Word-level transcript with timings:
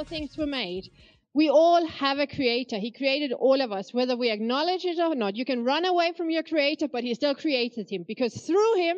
all 0.00 0.04
things 0.06 0.38
were 0.38 0.46
made, 0.46 0.90
we 1.34 1.50
all 1.50 1.86
have 1.86 2.18
a 2.18 2.26
creator. 2.26 2.78
He 2.78 2.90
created 2.90 3.32
all 3.32 3.60
of 3.60 3.70
us, 3.70 3.92
whether 3.92 4.16
we 4.16 4.30
acknowledge 4.30 4.86
it 4.86 4.98
or 4.98 5.14
not. 5.14 5.36
You 5.36 5.44
can 5.44 5.62
run 5.62 5.84
away 5.84 6.14
from 6.16 6.30
your 6.30 6.42
creator, 6.42 6.88
but 6.88 7.04
he 7.04 7.12
still 7.14 7.34
created 7.34 7.90
him 7.90 8.06
because 8.08 8.34
through 8.34 8.76
him, 8.76 8.96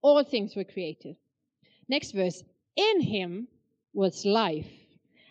all 0.00 0.24
things 0.24 0.56
were 0.56 0.64
created. 0.64 1.16
Next 1.86 2.12
verse. 2.12 2.42
In 2.76 3.02
him 3.02 3.46
was 3.92 4.24
life, 4.24 4.72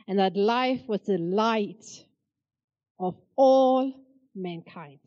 and 0.08 0.20
that 0.20 0.38
life 0.38 0.82
was 0.88 1.02
the 1.02 1.18
light 1.18 1.84
of 3.00 3.16
all 3.36 3.92
mankind. 4.36 5.00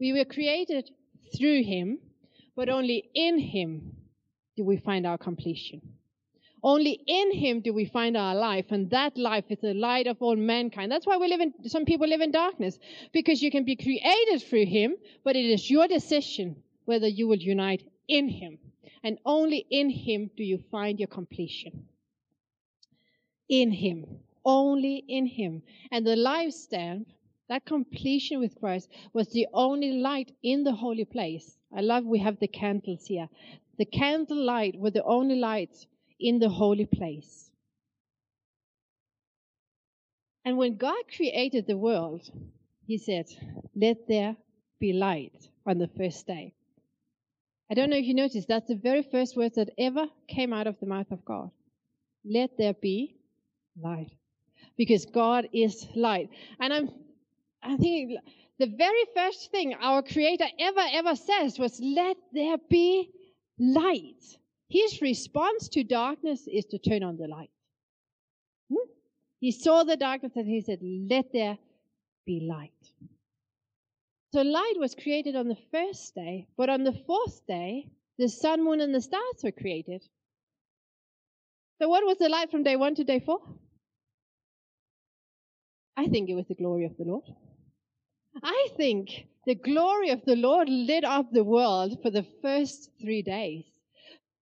We 0.00 0.14
were 0.14 0.24
created 0.24 0.90
through 1.36 1.64
him, 1.64 1.98
but 2.56 2.70
only 2.70 3.10
in 3.14 3.38
him 3.38 3.92
do 4.56 4.64
we 4.64 4.78
find 4.78 5.06
our 5.06 5.18
completion. 5.18 5.82
Only 6.66 6.98
in 7.06 7.32
him 7.32 7.60
do 7.60 7.74
we 7.74 7.84
find 7.84 8.16
our 8.16 8.34
life, 8.34 8.64
and 8.70 8.88
that 8.88 9.18
life 9.18 9.44
is 9.50 9.58
the 9.60 9.74
light 9.74 10.06
of 10.06 10.16
all 10.22 10.34
mankind. 10.34 10.90
That's 10.90 11.06
why 11.06 11.18
we 11.18 11.28
live 11.28 11.42
in, 11.42 11.52
some 11.68 11.84
people 11.84 12.08
live 12.08 12.22
in 12.22 12.30
darkness, 12.30 12.78
because 13.12 13.42
you 13.42 13.50
can 13.50 13.64
be 13.64 13.76
created 13.76 14.42
through 14.42 14.64
him, 14.64 14.96
but 15.24 15.36
it 15.36 15.44
is 15.44 15.70
your 15.70 15.86
decision 15.86 16.56
whether 16.86 17.06
you 17.06 17.28
will 17.28 17.36
unite 17.36 17.86
in 18.08 18.30
him. 18.30 18.58
And 19.02 19.18
only 19.26 19.66
in 19.70 19.90
him 19.90 20.30
do 20.38 20.42
you 20.42 20.56
find 20.70 20.98
your 20.98 21.08
completion. 21.08 21.86
In 23.50 23.70
him. 23.70 24.20
Only 24.42 25.04
in 25.06 25.26
him. 25.26 25.62
And 25.92 26.06
the 26.06 26.16
lampstand, 26.16 27.04
that 27.50 27.66
completion 27.66 28.40
with 28.40 28.58
Christ, 28.58 28.88
was 29.12 29.28
the 29.28 29.48
only 29.52 29.92
light 30.00 30.32
in 30.42 30.64
the 30.64 30.72
holy 30.72 31.04
place. 31.04 31.58
I 31.76 31.82
love 31.82 32.06
we 32.06 32.20
have 32.20 32.40
the 32.40 32.48
candles 32.48 33.04
here. 33.04 33.28
The 33.76 33.84
candle 33.84 34.42
light 34.42 34.76
were 34.78 34.90
the 34.90 35.04
only 35.04 35.36
lights 35.36 35.86
in 36.18 36.38
the 36.38 36.48
holy 36.48 36.86
place. 36.86 37.50
And 40.44 40.58
when 40.58 40.76
God 40.76 41.04
created 41.16 41.66
the 41.66 41.76
world, 41.76 42.30
he 42.86 42.98
said, 42.98 43.26
Let 43.74 44.06
there 44.08 44.36
be 44.78 44.92
light 44.92 45.48
on 45.66 45.78
the 45.78 45.88
first 45.88 46.26
day. 46.26 46.54
I 47.70 47.74
don't 47.74 47.88
know 47.88 47.96
if 47.96 48.04
you 48.04 48.14
noticed, 48.14 48.48
that's 48.48 48.68
the 48.68 48.76
very 48.76 49.02
first 49.02 49.36
words 49.36 49.54
that 49.54 49.70
ever 49.78 50.06
came 50.28 50.52
out 50.52 50.66
of 50.66 50.78
the 50.80 50.86
mouth 50.86 51.10
of 51.10 51.24
God. 51.24 51.50
Let 52.24 52.58
there 52.58 52.74
be 52.74 53.16
light. 53.80 54.10
Because 54.76 55.06
God 55.06 55.48
is 55.52 55.86
light. 55.94 56.28
And 56.60 56.72
I'm, 56.72 56.90
I 57.62 57.76
think 57.76 58.12
the 58.58 58.66
very 58.66 59.04
first 59.14 59.50
thing 59.50 59.74
our 59.80 60.02
Creator 60.02 60.46
ever, 60.60 60.84
ever 60.92 61.16
says 61.16 61.58
was, 61.58 61.80
Let 61.80 62.16
there 62.32 62.58
be 62.68 63.10
light. 63.58 64.38
His 64.74 65.00
response 65.00 65.68
to 65.68 65.84
darkness 65.84 66.48
is 66.48 66.64
to 66.66 66.78
turn 66.78 67.04
on 67.04 67.16
the 67.16 67.28
light. 67.28 67.50
Hmm? 68.68 68.90
He 69.38 69.52
saw 69.52 69.84
the 69.84 69.96
darkness 69.96 70.32
and 70.34 70.48
he 70.48 70.62
said, 70.62 70.80
Let 70.82 71.32
there 71.32 71.58
be 72.26 72.40
light. 72.40 72.72
So 74.32 74.42
light 74.42 74.74
was 74.78 74.96
created 74.96 75.36
on 75.36 75.46
the 75.46 75.58
first 75.70 76.16
day, 76.16 76.48
but 76.56 76.70
on 76.70 76.82
the 76.82 76.92
fourth 77.06 77.46
day, 77.46 77.86
the 78.18 78.28
sun, 78.28 78.64
moon, 78.64 78.80
and 78.80 78.92
the 78.92 79.00
stars 79.00 79.44
were 79.44 79.52
created. 79.52 80.02
So 81.80 81.88
what 81.88 82.04
was 82.04 82.18
the 82.18 82.28
light 82.28 82.50
from 82.50 82.64
day 82.64 82.74
one 82.74 82.96
to 82.96 83.04
day 83.04 83.20
four? 83.20 83.38
I 85.96 86.08
think 86.08 86.28
it 86.28 86.34
was 86.34 86.48
the 86.48 86.56
glory 86.56 86.84
of 86.84 86.96
the 86.96 87.04
Lord. 87.04 87.28
I 88.42 88.68
think 88.76 89.28
the 89.46 89.54
glory 89.54 90.10
of 90.10 90.24
the 90.24 90.34
Lord 90.34 90.68
lit 90.68 91.04
up 91.04 91.30
the 91.30 91.44
world 91.44 92.02
for 92.02 92.10
the 92.10 92.26
first 92.42 92.90
three 93.00 93.22
days 93.22 93.73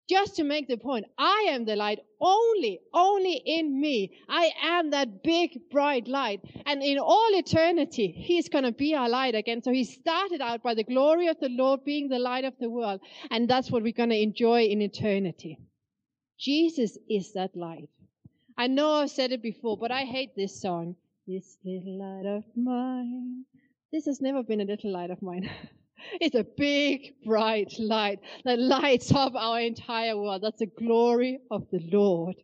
just 0.09 0.37
to 0.37 0.45
make 0.45 0.69
the 0.69 0.79
point, 0.79 1.05
I 1.19 1.49
am 1.51 1.67
the 1.67 1.77
light 1.77 2.01
only, 2.21 2.81
only 2.95 3.43
in 3.45 3.79
me. 3.81 4.19
I 4.29 4.51
am 4.63 4.91
that 4.91 5.23
big, 5.23 5.71
bright 5.71 6.09
light. 6.09 6.41
And 6.65 6.83
in 6.83 6.99
all 6.99 7.29
eternity, 7.33 8.11
He's 8.11 8.49
going 8.49 8.65
to 8.65 8.73
be 8.73 8.95
our 8.95 9.09
light 9.09 9.35
again. 9.35 9.63
So 9.63 9.71
He 9.71 9.85
started 9.85 10.41
out 10.41 10.63
by 10.63 10.75
the 10.75 10.85
glory 10.85 11.29
of 11.29 11.39
the 11.41 11.51
Lord 11.51 11.85
being 11.85 12.09
the 12.09 12.19
light 12.19 12.45
of 12.45 12.55
the 12.59 12.71
world. 12.71 13.01
And 13.31 13.49
that's 13.49 13.71
what 13.71 13.83
we're 13.83 13.93
going 13.93 14.11
to 14.11 14.23
enjoy 14.23 14.63
in 14.63 14.81
eternity. 14.81 15.59
Jesus 16.39 16.97
is 17.11 17.33
that 17.35 17.55
light. 17.55 17.91
I 18.57 18.67
know 18.67 18.93
I've 18.93 19.11
said 19.11 19.33
it 19.33 19.43
before, 19.43 19.77
but 19.77 19.91
I 19.91 20.05
hate 20.05 20.35
this 20.35 20.61
song. 20.61 20.97
This 21.27 21.59
little 21.65 21.99
light 21.99 22.27
of 22.27 22.45
mine. 22.57 23.45
This 23.93 24.07
has 24.07 24.21
never 24.21 24.43
been 24.43 24.63
a 24.63 24.65
little 24.65 24.93
light 24.93 25.11
of 25.11 25.21
mine. 25.21 25.51
It's 26.21 26.35
a 26.35 26.45
big, 26.45 27.15
bright 27.25 27.73
light 27.79 28.21
that 28.45 28.59
lights 28.59 29.13
up 29.13 29.35
our 29.35 29.61
entire 29.61 30.17
world. 30.17 30.43
That's 30.43 30.59
the 30.59 30.67
glory 30.67 31.41
of 31.51 31.67
the 31.71 31.81
Lord. 31.93 32.37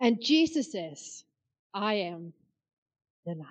And 0.00 0.20
Jesus 0.20 0.72
says, 0.72 1.24
I 1.72 1.94
am 1.94 2.32
the 3.24 3.34
light. 3.34 3.46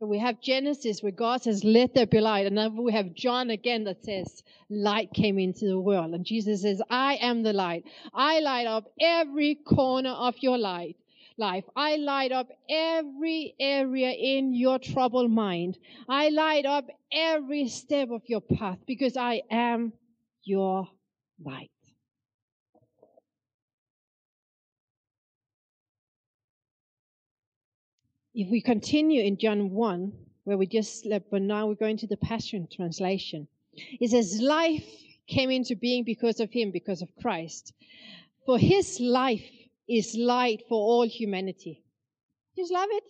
So 0.00 0.06
we 0.06 0.18
have 0.18 0.40
Genesis 0.40 1.02
where 1.02 1.12
God 1.12 1.42
says, 1.42 1.64
Let 1.64 1.94
there 1.94 2.06
be 2.06 2.20
light. 2.20 2.46
And 2.46 2.58
then 2.58 2.76
we 2.76 2.92
have 2.92 3.14
John 3.14 3.50
again 3.50 3.84
that 3.84 4.04
says, 4.04 4.42
Light 4.68 5.12
came 5.12 5.38
into 5.38 5.66
the 5.66 5.78
world. 5.78 6.14
And 6.14 6.24
Jesus 6.24 6.62
says, 6.62 6.82
I 6.90 7.14
am 7.16 7.42
the 7.42 7.52
light. 7.52 7.84
I 8.12 8.40
light 8.40 8.66
up 8.66 8.84
every 9.00 9.54
corner 9.54 10.10
of 10.10 10.34
your 10.40 10.58
light 10.58 10.96
life. 11.36 11.64
I 11.74 11.96
light 11.96 12.32
up 12.32 12.48
every 12.68 13.54
area 13.58 14.10
in 14.10 14.54
your 14.54 14.78
troubled 14.78 15.30
mind. 15.30 15.78
I 16.08 16.28
light 16.28 16.66
up 16.66 16.86
every 17.12 17.68
step 17.68 18.10
of 18.10 18.22
your 18.26 18.40
path 18.40 18.78
because 18.86 19.16
I 19.16 19.42
am 19.50 19.92
your 20.44 20.88
light. 21.44 21.70
If 28.34 28.50
we 28.50 28.60
continue 28.60 29.22
in 29.22 29.38
John 29.38 29.70
1, 29.70 30.12
where 30.42 30.58
we 30.58 30.66
just 30.66 31.02
slept, 31.02 31.30
but 31.30 31.40
now 31.40 31.66
we're 31.66 31.74
going 31.74 31.96
to 31.98 32.06
the 32.06 32.16
Passion 32.16 32.68
Translation. 32.70 33.46
It 33.72 34.10
says, 34.10 34.40
Life 34.40 34.84
came 35.26 35.50
into 35.50 35.76
being 35.76 36.04
because 36.04 36.40
of 36.40 36.50
him, 36.50 36.70
because 36.70 37.00
of 37.00 37.08
Christ. 37.20 37.72
For 38.44 38.58
his 38.58 39.00
life 39.00 39.48
is 39.88 40.14
light 40.18 40.62
for 40.68 40.76
all 40.76 41.06
humanity. 41.06 41.82
Just 42.56 42.72
love 42.72 42.88
it. 42.90 43.04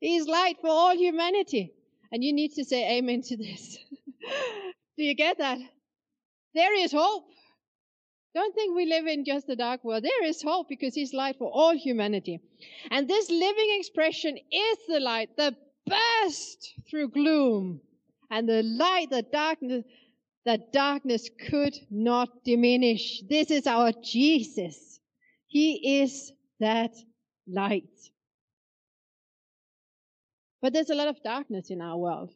He 0.00 0.16
is 0.16 0.26
light 0.26 0.56
for 0.60 0.70
all 0.70 0.96
humanity. 0.96 1.74
And 2.10 2.22
you 2.22 2.32
need 2.32 2.52
to 2.54 2.64
say 2.64 2.98
amen 2.98 3.22
to 3.22 3.36
this. 3.36 3.78
Do 4.96 5.04
you 5.04 5.14
get 5.14 5.38
that? 5.38 5.58
There 6.54 6.74
is 6.74 6.92
hope. 6.92 7.24
Don't 8.34 8.54
think 8.54 8.74
we 8.74 8.86
live 8.86 9.06
in 9.06 9.24
just 9.24 9.48
a 9.48 9.56
dark 9.56 9.84
world. 9.84 10.04
There 10.04 10.24
is 10.24 10.42
hope 10.42 10.68
because 10.68 10.94
He's 10.94 11.12
light 11.12 11.36
for 11.36 11.50
all 11.50 11.76
humanity. 11.76 12.40
And 12.90 13.08
this 13.08 13.30
living 13.30 13.76
expression 13.78 14.36
is 14.36 14.78
the 14.88 15.00
light 15.00 15.36
that 15.36 15.54
burst 15.86 16.74
through 16.88 17.08
gloom 17.08 17.80
and 18.30 18.48
the 18.48 18.62
light 18.62 19.10
that 19.10 19.32
darkness, 19.32 19.84
that 20.44 20.72
darkness 20.72 21.28
could 21.48 21.74
not 21.90 22.44
diminish. 22.44 23.22
This 23.28 23.50
is 23.50 23.66
our 23.66 23.92
Jesus. 24.02 24.91
He 25.52 26.00
is 26.00 26.32
that 26.60 26.92
light. 27.46 27.84
But 30.62 30.72
there's 30.72 30.88
a 30.88 30.94
lot 30.94 31.08
of 31.08 31.22
darkness 31.22 31.68
in 31.68 31.82
our 31.82 31.98
world. 31.98 32.32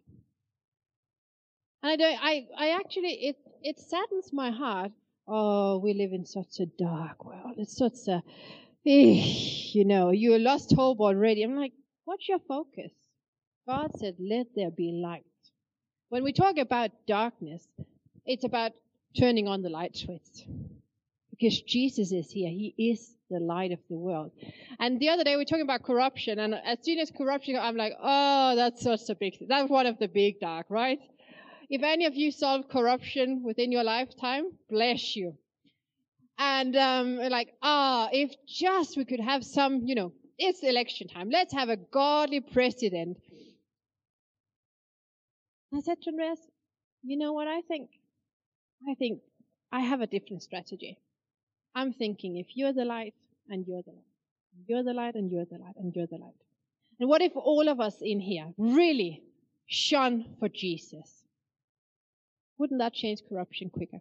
And 1.83 1.93
I 1.93 1.97
don't, 1.97 2.19
I, 2.23 2.47
I 2.59 2.69
actually, 2.73 3.15
it, 3.29 3.37
it 3.63 3.81
saddens 3.81 4.35
my 4.35 4.51
heart. 4.51 4.93
Oh, 5.27 5.79
we 5.79 5.95
live 5.95 6.13
in 6.13 6.27
such 6.27 6.61
a 6.61 6.67
dark 6.67 7.25
world. 7.25 7.55
It's 7.57 7.79
such 7.79 8.07
a, 8.07 8.23
eh, 8.87 9.25
you 9.73 9.87
know, 9.87 10.11
you 10.11 10.39
lost 10.39 10.75
hope 10.75 11.01
already. 11.01 11.43
I'm 11.43 11.57
like, 11.57 11.73
what's 12.05 12.29
your 12.29 12.41
focus? 12.41 12.93
God 13.67 13.99
said, 13.99 14.17
let 14.21 14.49
there 14.55 14.71
be 14.71 15.01
light. 15.03 15.25
When 16.11 16.23
we 16.23 16.35
talk 16.35 16.59
about 16.59 16.91
darkness, 17.09 17.67
it's 18.27 18.45
about 18.45 18.73
turning 19.19 19.49
on 19.49 19.63
the 19.63 19.71
light 19.71 19.97
switch 19.97 20.45
because 21.39 21.61
Jesus 21.63 22.13
is 22.13 22.31
here. 22.31 22.49
He 22.49 22.75
is 22.79 23.15
the 23.31 23.41
light 23.41 23.73
of 23.73 23.81
the 23.91 23.97
world. 23.97 24.33
And 24.79 25.01
the 25.01 25.09
other 25.09 25.25
day 25.25 25.33
we 25.33 25.39
were 25.39 25.45
talking 25.45 25.65
about 25.65 25.83
corruption, 25.83 26.39
and 26.39 26.55
as 26.55 26.79
soon 26.83 26.99
as 26.99 27.11
corruption, 27.11 27.57
I'm 27.57 27.77
like, 27.77 27.93
oh, 28.01 28.55
that's 28.57 28.83
such 28.83 29.09
a 29.11 29.15
big, 29.15 29.35
that's 29.49 29.69
one 29.69 29.87
of 29.87 29.99
the 29.99 30.09
big 30.09 30.41
dark, 30.41 30.67
right? 30.71 30.99
If 31.69 31.83
any 31.83 32.07
of 32.07 32.15
you 32.15 32.31
solve 32.31 32.69
corruption 32.69 33.43
within 33.45 33.73
your 33.73 33.83
lifetime, 33.83 34.45
bless 34.71 35.17
you. 35.17 35.37
And 36.39 36.77
um, 36.77 37.17
like, 37.17 37.49
ah, 37.63 38.09
if 38.13 38.31
just 38.47 38.97
we 38.97 39.05
could 39.05 39.21
have 39.21 39.45
some, 39.45 39.83
you 39.85 39.95
know, 39.95 40.13
it's 40.39 40.63
election 40.63 41.09
time. 41.09 41.31
Let's 41.31 41.55
have 41.55 41.69
a 41.69 41.77
godly 41.77 42.41
president. 42.41 43.19
I 45.75 45.81
said 45.81 46.01
to 46.03 46.11
Andreas, 46.11 46.39
you 47.03 47.17
know 47.17 47.33
what 47.33 47.49
I 47.49 47.63
think? 47.63 47.91
I 48.89 48.95
think 48.95 49.21
I 49.73 49.81
have 49.81 50.01
a 50.01 50.07
different 50.07 50.43
strategy. 50.43 50.99
I'm 51.77 51.93
thinking 51.93 52.39
if 52.39 52.47
you're 52.55 52.73
the 52.73 52.87
light 52.87 53.15
and 53.51 53.67
you're 53.67 53.83
the 53.83 53.93
light, 53.93 54.11
you're 54.67 54.83
the 54.83 54.95
light 54.95 55.15
and 55.15 55.31
you're 55.31 55.45
the 55.45 55.59
light 55.59 55.77
and 55.77 55.95
you're 55.95 56.07
the 56.07 56.17
light. 56.17 56.41
And 56.99 57.07
what 57.07 57.21
if 57.21 57.33
all 57.37 57.69
of 57.69 57.81
us 57.81 57.97
in 58.01 58.19
here 58.19 58.47
really 58.57 59.23
shone 59.67 60.25
for 60.41 60.49
Jesus? 60.49 61.27
Wouldn't 62.57 62.81
that 62.81 62.95
change 62.95 63.21
corruption 63.29 63.69
quicker? 63.69 64.01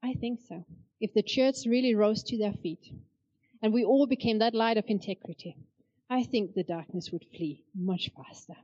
I 0.00 0.14
think 0.14 0.38
so. 0.48 0.64
If 1.00 1.14
the 1.14 1.22
church 1.22 1.66
really 1.66 1.96
rose 1.96 2.22
to 2.24 2.38
their 2.38 2.52
feet 2.52 2.92
and 3.60 3.72
we 3.72 3.84
all 3.84 4.06
became 4.06 4.38
that 4.38 4.54
light 4.54 4.76
of 4.76 4.84
integrity, 4.86 5.56
I 6.08 6.22
think 6.22 6.54
the 6.54 6.62
darkness 6.62 7.10
would 7.10 7.24
flee 7.36 7.64
much 7.74 8.10
faster. 8.16 8.54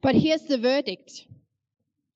But 0.00 0.14
here's 0.14 0.44
the 0.44 0.56
verdict. 0.56 1.26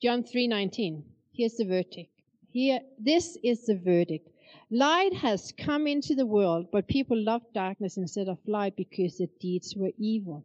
John 0.01 0.25
3:19. 0.25 1.05
Here's 1.33 1.57
the 1.57 1.67
verdict. 1.67 2.14
Here 2.55 2.79
this 3.01 3.37
is 3.43 3.67
the 3.67 3.75
verdict. 3.75 4.31
Light 4.71 5.13
has 5.13 5.53
come 5.59 5.89
into 5.89 6.15
the 6.15 6.25
world, 6.25 6.69
but 6.71 6.87
people 6.87 7.21
loved 7.21 7.53
darkness 7.53 7.97
instead 7.97 8.29
of 8.29 8.39
light 8.47 8.77
because 8.77 9.19
their 9.19 9.35
deeds 9.41 9.75
were 9.77 9.91
evil. 9.99 10.45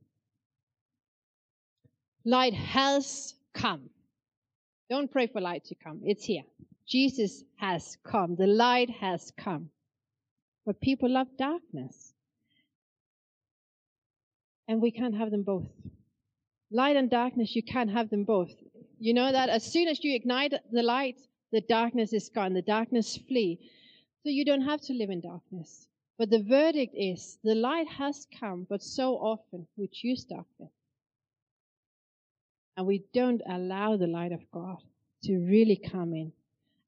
Light 2.26 2.56
has 2.56 3.36
come. 3.54 3.92
Don't 4.90 5.12
pray 5.12 5.28
for 5.28 5.40
light 5.40 5.66
to 5.66 5.76
come. 5.76 6.02
It's 6.04 6.26
here. 6.26 6.42
Jesus 6.88 7.44
has 7.58 7.96
come. 8.04 8.36
The 8.36 8.48
light 8.48 8.90
has 8.90 9.32
come. 9.38 9.70
But 10.66 10.82
people 10.82 11.12
love 11.12 11.28
darkness. 11.38 12.12
And 14.68 14.82
we 14.82 14.90
can't 14.90 15.16
have 15.16 15.30
them 15.30 15.44
both. 15.44 15.68
Light 16.72 16.96
and 16.96 17.08
darkness, 17.12 17.56
you 17.56 17.62
can't 17.62 17.92
have 17.92 18.10
them 18.10 18.24
both. 18.24 18.50
You 18.98 19.14
know 19.14 19.32
that 19.32 19.50
as 19.50 19.72
soon 19.72 19.88
as 19.88 20.04
you 20.04 20.16
ignite 20.16 20.54
the 20.72 20.82
light, 20.82 21.20
the 21.52 21.62
darkness 21.62 22.14
is 22.14 22.30
gone. 22.30 22.54
The 22.54 22.62
darkness 22.62 23.18
flee. 23.28 23.60
So 24.24 24.30
you 24.30 24.46
don't 24.46 24.62
have 24.62 24.82
to 24.82 24.94
live 24.94 25.10
in 25.10 25.22
darkness. 25.22 25.88
But 26.18 26.30
the 26.30 26.44
verdict 26.44 26.94
is 26.98 27.40
the 27.44 27.56
light 27.56 27.88
has 27.88 28.28
come, 28.40 28.68
but 28.70 28.84
so 28.84 29.16
often 29.16 29.66
we 29.78 29.88
choose 29.88 30.26
darkness. 30.26 30.72
And 32.76 32.86
we 32.86 33.04
don't 33.14 33.42
allow 33.50 33.98
the 33.98 34.08
light 34.08 34.32
of 34.32 34.42
God 34.52 34.78
to 35.24 35.38
really 35.40 35.78
come 35.78 36.14
in 36.14 36.32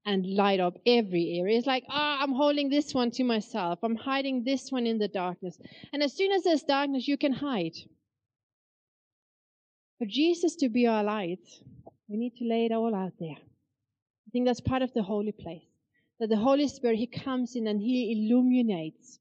and 0.05 0.25
light 0.25 0.59
up 0.59 0.77
every 0.85 1.39
area. 1.39 1.57
It's 1.57 1.67
like, 1.67 1.85
ah, 1.89 2.17
oh, 2.19 2.23
I'm 2.23 2.33
holding 2.33 2.69
this 2.69 2.93
one 2.93 3.11
to 3.11 3.23
myself. 3.23 3.79
I'm 3.83 3.95
hiding 3.95 4.43
this 4.43 4.71
one 4.71 4.87
in 4.87 4.97
the 4.97 5.07
darkness. 5.07 5.59
And 5.93 6.01
as 6.01 6.13
soon 6.13 6.31
as 6.31 6.43
there's 6.43 6.63
darkness, 6.63 7.07
you 7.07 7.17
can 7.17 7.33
hide. 7.33 7.75
For 9.99 10.05
Jesus 10.05 10.55
to 10.57 10.69
be 10.69 10.87
our 10.87 11.03
light, 11.03 11.47
we 12.07 12.17
need 12.17 12.35
to 12.37 12.45
lay 12.45 12.65
it 12.65 12.71
all 12.71 12.95
out 12.95 13.13
there. 13.19 13.37
I 14.31 14.33
think 14.33 14.47
that's 14.47 14.61
part 14.61 14.81
of 14.81 14.93
the 14.93 15.03
holy 15.03 15.33
place. 15.33 15.65
That 16.21 16.29
the 16.29 16.37
Holy 16.37 16.69
Spirit, 16.69 16.95
He 16.95 17.07
comes 17.07 17.57
in 17.57 17.67
and 17.67 17.81
He 17.81 18.13
illuminates 18.13 19.19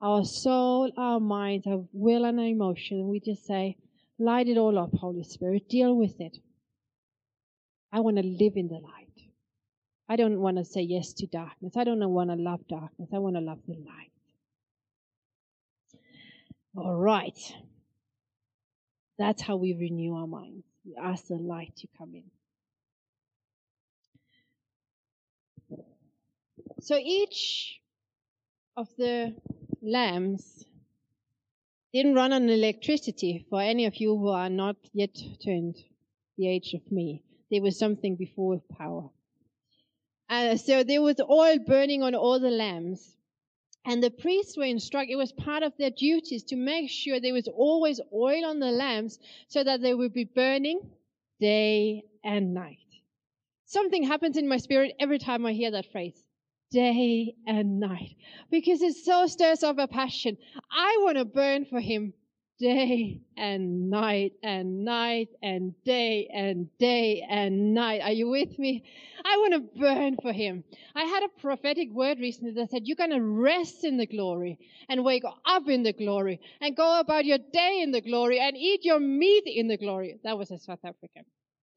our 0.00 0.24
soul, 0.24 0.92
our 0.96 1.18
minds, 1.18 1.66
our 1.66 1.84
will, 1.92 2.24
and 2.24 2.38
our 2.38 2.46
emotion. 2.46 2.98
And 2.98 3.08
we 3.08 3.18
just 3.18 3.44
say, 3.44 3.76
light 4.20 4.46
it 4.46 4.58
all 4.58 4.78
up, 4.78 4.92
Holy 4.94 5.24
Spirit. 5.24 5.68
Deal 5.68 5.96
with 5.96 6.20
it. 6.20 6.38
I 7.90 7.98
want 8.00 8.18
to 8.18 8.22
live 8.22 8.52
in 8.54 8.68
the 8.68 8.78
light. 8.78 9.08
I 10.08 10.14
don't 10.14 10.38
want 10.38 10.58
to 10.58 10.64
say 10.64 10.82
yes 10.82 11.12
to 11.14 11.26
darkness. 11.26 11.76
I 11.76 11.82
don't 11.82 11.98
want 12.10 12.30
to 12.30 12.36
love 12.36 12.60
darkness. 12.68 13.08
I 13.12 13.18
want 13.18 13.34
to 13.34 13.40
love 13.40 13.58
the 13.66 13.74
light. 13.74 14.12
All 16.76 16.94
right. 16.94 17.38
That's 19.18 19.42
how 19.42 19.56
we 19.56 19.74
renew 19.74 20.14
our 20.14 20.28
minds. 20.28 20.66
We 20.84 20.94
ask 21.02 21.26
the 21.26 21.34
light 21.34 21.74
to 21.78 21.88
come 21.98 22.14
in. 22.14 22.24
So 26.82 26.96
each 26.96 27.80
of 28.76 28.88
the 28.96 29.36
lamps 29.80 30.64
didn't 31.92 32.14
run 32.14 32.32
on 32.32 32.48
electricity 32.48 33.46
for 33.48 33.62
any 33.62 33.86
of 33.86 33.96
you 33.96 34.16
who 34.16 34.28
are 34.28 34.50
not 34.50 34.74
yet 34.92 35.16
turned 35.44 35.76
the 36.36 36.48
age 36.48 36.74
of 36.74 36.90
me. 36.90 37.22
There 37.52 37.62
was 37.62 37.78
something 37.78 38.16
before 38.16 38.60
power. 38.76 39.10
Uh, 40.28 40.56
so 40.56 40.82
there 40.82 41.02
was 41.02 41.20
oil 41.20 41.58
burning 41.60 42.02
on 42.02 42.16
all 42.16 42.40
the 42.40 42.50
lamps. 42.50 43.16
And 43.84 44.02
the 44.02 44.10
priests 44.10 44.56
were 44.56 44.64
instructed, 44.64 45.12
it 45.12 45.16
was 45.16 45.30
part 45.30 45.62
of 45.62 45.76
their 45.76 45.90
duties 45.90 46.42
to 46.44 46.56
make 46.56 46.90
sure 46.90 47.20
there 47.20 47.32
was 47.32 47.48
always 47.48 48.00
oil 48.12 48.44
on 48.44 48.58
the 48.58 48.72
lamps 48.72 49.20
so 49.46 49.62
that 49.62 49.82
they 49.82 49.94
would 49.94 50.12
be 50.12 50.24
burning 50.24 50.80
day 51.40 52.02
and 52.24 52.54
night. 52.54 52.78
Something 53.66 54.02
happens 54.02 54.36
in 54.36 54.48
my 54.48 54.56
spirit 54.56 54.96
every 54.98 55.18
time 55.20 55.46
I 55.46 55.52
hear 55.52 55.70
that 55.70 55.92
phrase 55.92 56.24
day 56.72 57.34
and 57.46 57.78
night 57.80 58.16
because 58.50 58.82
it 58.82 58.94
so 58.94 59.26
stirs 59.26 59.62
up 59.62 59.78
a 59.78 59.86
passion. 59.86 60.36
I 60.70 60.98
want 61.02 61.18
to 61.18 61.24
burn 61.24 61.66
for 61.66 61.80
Him 61.80 62.14
day 62.62 63.20
and 63.36 63.90
night 63.90 64.32
and 64.42 64.84
night 64.84 65.28
and 65.42 65.74
day 65.84 66.28
and 66.32 66.68
day 66.78 67.26
and 67.28 67.74
night. 67.74 68.00
Are 68.02 68.12
you 68.12 68.28
with 68.28 68.56
me? 68.56 68.84
I 69.24 69.36
want 69.38 69.54
to 69.54 69.80
burn 69.80 70.16
for 70.22 70.32
him. 70.32 70.62
I 70.94 71.02
had 71.02 71.24
a 71.24 71.40
prophetic 71.40 71.90
word 71.92 72.18
recently 72.20 72.52
that 72.52 72.70
said, 72.70 72.82
You're 72.84 72.96
going 72.96 73.10
to 73.10 73.20
rest 73.20 73.84
in 73.84 73.96
the 73.96 74.06
glory 74.06 74.58
and 74.88 75.04
wake 75.04 75.24
up 75.44 75.68
in 75.68 75.82
the 75.82 75.92
glory 75.92 76.40
and 76.60 76.76
go 76.76 77.00
about 77.00 77.24
your 77.24 77.38
day 77.52 77.80
in 77.82 77.90
the 77.90 78.00
glory 78.00 78.38
and 78.38 78.56
eat 78.56 78.84
your 78.84 79.00
meat 79.00 79.44
in 79.46 79.66
the 79.66 79.76
glory. 79.76 80.20
That 80.22 80.38
was 80.38 80.52
a 80.52 80.58
South 80.58 80.84
African. 80.84 81.24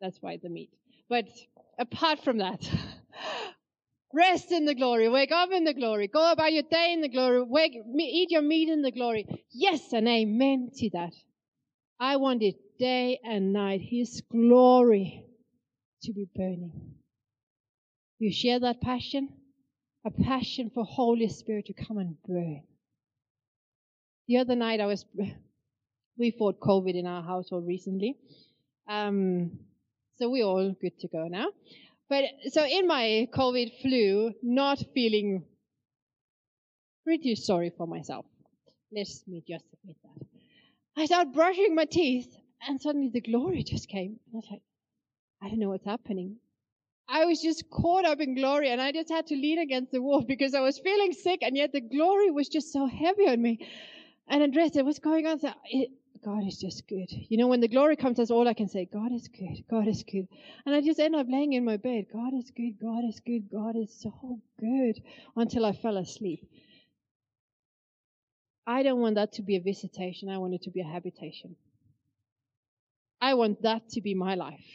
That's 0.02 0.20
why 0.22 0.38
the 0.42 0.50
meat. 0.50 0.70
But 1.10 1.26
apart 1.80 2.20
from 2.24 2.38
that, 2.40 2.62
Rest 4.16 4.54
in 4.54 4.64
the 4.64 4.74
glory. 4.74 5.10
Wake 5.10 5.34
up 5.34 5.52
in 5.52 5.66
the 5.66 5.74
glory. 5.74 6.08
Go 6.08 6.32
about 6.32 6.54
your 6.54 6.64
day 6.64 6.94
in 6.94 7.02
the 7.02 7.10
glory. 7.10 7.44
Wake, 7.44 7.74
eat 8.00 8.32
your 8.32 8.42
meat 8.42 8.70
in 8.70 8.82
the 8.82 8.92
glory. 8.92 9.26
Yes 9.52 9.92
and 9.92 10.08
amen 10.08 10.70
to 10.78 10.90
that. 10.92 11.12
I 12.00 12.16
want 12.16 12.42
it 12.42 12.56
day 12.80 13.20
and 13.26 13.52
night, 13.52 13.82
His 13.84 14.22
glory 14.32 15.26
to 16.04 16.14
be 16.14 16.30
burning. 16.34 16.94
You 18.18 18.32
share 18.32 18.62
that 18.62 18.80
passion? 18.80 19.28
A 20.06 20.12
passion 20.12 20.72
for 20.74 20.86
Holy 20.86 21.28
Spirit 21.28 21.66
to 21.66 21.74
come 21.74 21.98
and 21.98 22.16
burn. 22.26 22.62
The 24.30 24.38
other 24.38 24.56
night 24.56 24.80
I 24.80 24.86
was, 24.86 25.06
we 26.18 26.32
fought 26.32 26.62
COVID 26.62 26.94
in 26.98 27.06
our 27.06 27.22
household 27.22 27.68
recently. 27.68 28.16
Um, 28.88 29.60
so 30.18 30.30
we're 30.30 30.46
all 30.46 30.74
good 30.80 30.98
to 31.00 31.10
go 31.10 31.28
now. 31.28 31.48
But 32.10 32.26
so 32.50 32.64
in 32.66 32.88
my 32.88 33.28
COVID 33.34 33.82
flu, 33.82 34.34
not 34.44 34.84
feeling 34.94 35.44
pretty 37.04 37.36
sorry 37.36 37.72
for 37.76 37.88
myself. 37.88 38.26
Let 38.92 39.08
me 39.28 39.44
just 39.48 39.66
admit 39.74 39.98
that. 40.04 40.28
I 40.98 41.06
started 41.06 41.34
brushing 41.34 41.76
my 41.76 41.86
teeth, 41.86 42.36
and 42.68 42.80
suddenly 42.80 43.10
the 43.10 43.22
glory 43.22 43.64
just 43.64 43.90
came. 43.90 44.20
I 44.34 44.36
was 44.36 44.48
like, 44.50 44.62
I 45.42 45.50
don't 45.50 45.60
know 45.60 45.70
what's 45.70 45.86
happening. 45.86 46.38
I 47.08 47.26
was 47.26 47.42
just 47.42 47.70
caught 47.70 48.06
up 48.06 48.20
in 48.20 48.36
glory, 48.36 48.70
and 48.70 48.80
I 48.82 48.92
just 48.92 49.10
had 49.10 49.28
to 49.28 49.36
lean 49.36 49.60
against 49.60 49.92
the 49.92 50.02
wall 50.02 50.22
because 50.28 50.54
I 50.54 50.62
was 50.62 50.80
feeling 50.80 51.14
sick, 51.14 51.40
and 51.42 51.58
yet 51.58 51.72
the 51.72 51.82
glory 51.82 52.32
was 52.32 52.48
just 52.48 52.72
so 52.72 52.86
heavy 52.86 53.28
on 53.28 53.42
me. 53.42 53.68
And 54.28 54.42
Andreas 54.42 54.74
said, 54.74 54.86
What's 54.86 55.00
going 55.00 55.28
on? 55.28 55.40
So 55.40 55.52
God 56.26 56.44
is 56.48 56.58
just 56.58 56.88
good. 56.88 57.06
You 57.12 57.38
know, 57.38 57.48
when 57.48 57.62
the 57.62 57.68
glory 57.68 57.96
comes, 57.96 58.18
that's 58.18 58.32
all 58.32 58.48
I 58.48 58.56
can 58.56 58.68
say. 58.68 58.90
God 58.92 59.12
is 59.12 59.28
good. 59.28 59.64
God 59.70 59.88
is 59.88 60.04
good. 60.04 60.28
And 60.66 60.74
I 60.74 60.82
just 60.82 61.00
end 61.00 61.16
up 61.16 61.28
laying 61.30 61.54
in 61.54 61.64
my 61.64 61.78
bed. 61.78 62.06
God 62.12 62.34
is 62.34 62.50
good. 62.50 62.80
God 62.82 63.04
is 63.08 63.22
good. 63.24 63.48
God 63.52 63.76
is 63.76 63.96
so 64.02 64.40
good 64.60 65.00
until 65.36 65.66
I 65.66 65.74
fell 65.74 65.98
asleep. 65.98 66.50
I 68.66 68.82
don't 68.82 69.02
want 69.02 69.16
that 69.16 69.34
to 69.34 69.44
be 69.44 69.56
a 69.56 69.62
visitation. 69.62 70.28
I 70.30 70.40
want 70.40 70.56
it 70.56 70.64
to 70.64 70.72
be 70.72 70.82
a 70.82 70.86
habitation. 70.86 71.56
I 73.22 73.36
want 73.36 73.62
that 73.62 73.88
to 73.90 74.02
be 74.02 74.16
my 74.16 74.34
life. 74.34 74.66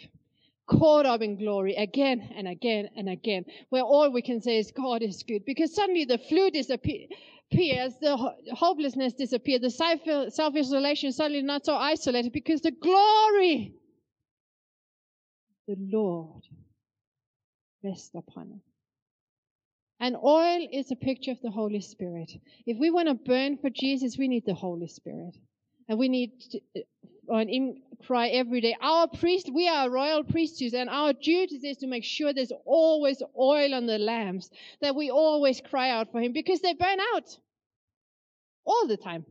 Caught 0.69 1.07
up 1.07 1.21
in 1.21 1.37
glory 1.37 1.75
again 1.75 2.31
and 2.37 2.47
again 2.47 2.91
and 2.97 3.09
again, 3.09 3.45
where 3.71 3.83
all 3.83 4.13
we 4.13 4.23
can 4.23 4.41
say 4.41 4.59
is 4.59 4.71
God 4.71 5.03
is 5.03 5.25
good. 5.25 5.45
Because 5.45 5.75
suddenly 5.75 6.05
the 6.05 6.19
flu 6.19 6.53
disappears 6.53 7.09
disappears, 7.51 7.95
the 8.01 8.17
hopelessness 8.55 9.15
disappears, 9.15 9.61
the 9.61 10.31
self 10.31 10.57
isolation 10.57 11.13
suddenly 11.13 11.43
not 11.43 11.65
so 11.65 11.75
isolated 11.75 12.33
because 12.33 12.61
the 12.61 12.71
glory 12.71 13.75
the 15.67 15.77
Lord 15.79 16.43
rests 17.85 18.11
upon 18.15 18.53
us. 18.53 18.63
And 20.01 20.17
oil 20.17 20.67
is 20.73 20.91
a 20.91 20.97
picture 20.97 21.31
of 21.31 21.41
the 21.43 21.51
Holy 21.51 21.81
Spirit. 21.81 22.33
If 22.67 22.79
we 22.79 22.91
want 22.91 23.09
to 23.09 23.15
burn 23.15 23.59
for 23.59 23.71
Jesus, 23.71 24.17
we 24.19 24.29
need 24.29 24.45
the 24.47 24.55
Holy 24.55 24.89
Spirit. 24.89 25.37
And 25.91 25.99
we 25.99 26.09
need 26.09 26.41
to, 26.53 26.61
uh, 27.29 27.45
cry 28.07 28.29
every 28.29 28.61
day. 28.61 28.77
Our 28.81 29.09
priest, 29.09 29.51
we 29.53 29.67
are 29.67 29.91
royal 29.91 30.23
priesthoods, 30.23 30.73
and 30.73 30.89
our 30.89 31.13
duty 31.13 31.57
is 31.57 31.79
to 31.79 31.89
make 31.89 32.05
sure 32.05 32.33
there's 32.33 32.53
always 32.65 33.21
oil 33.37 33.75
on 33.75 33.87
the 33.87 33.99
lamps, 33.99 34.51
that 34.81 34.95
we 34.95 35.11
always 35.11 35.61
cry 35.61 35.91
out 35.91 36.13
for 36.13 36.21
Him 36.21 36.33
because 36.33 36.61
they 36.61 36.75
burn 36.75 36.99
out 37.15 37.37
all 38.65 38.87
the 38.87 38.97
time. 38.97 39.27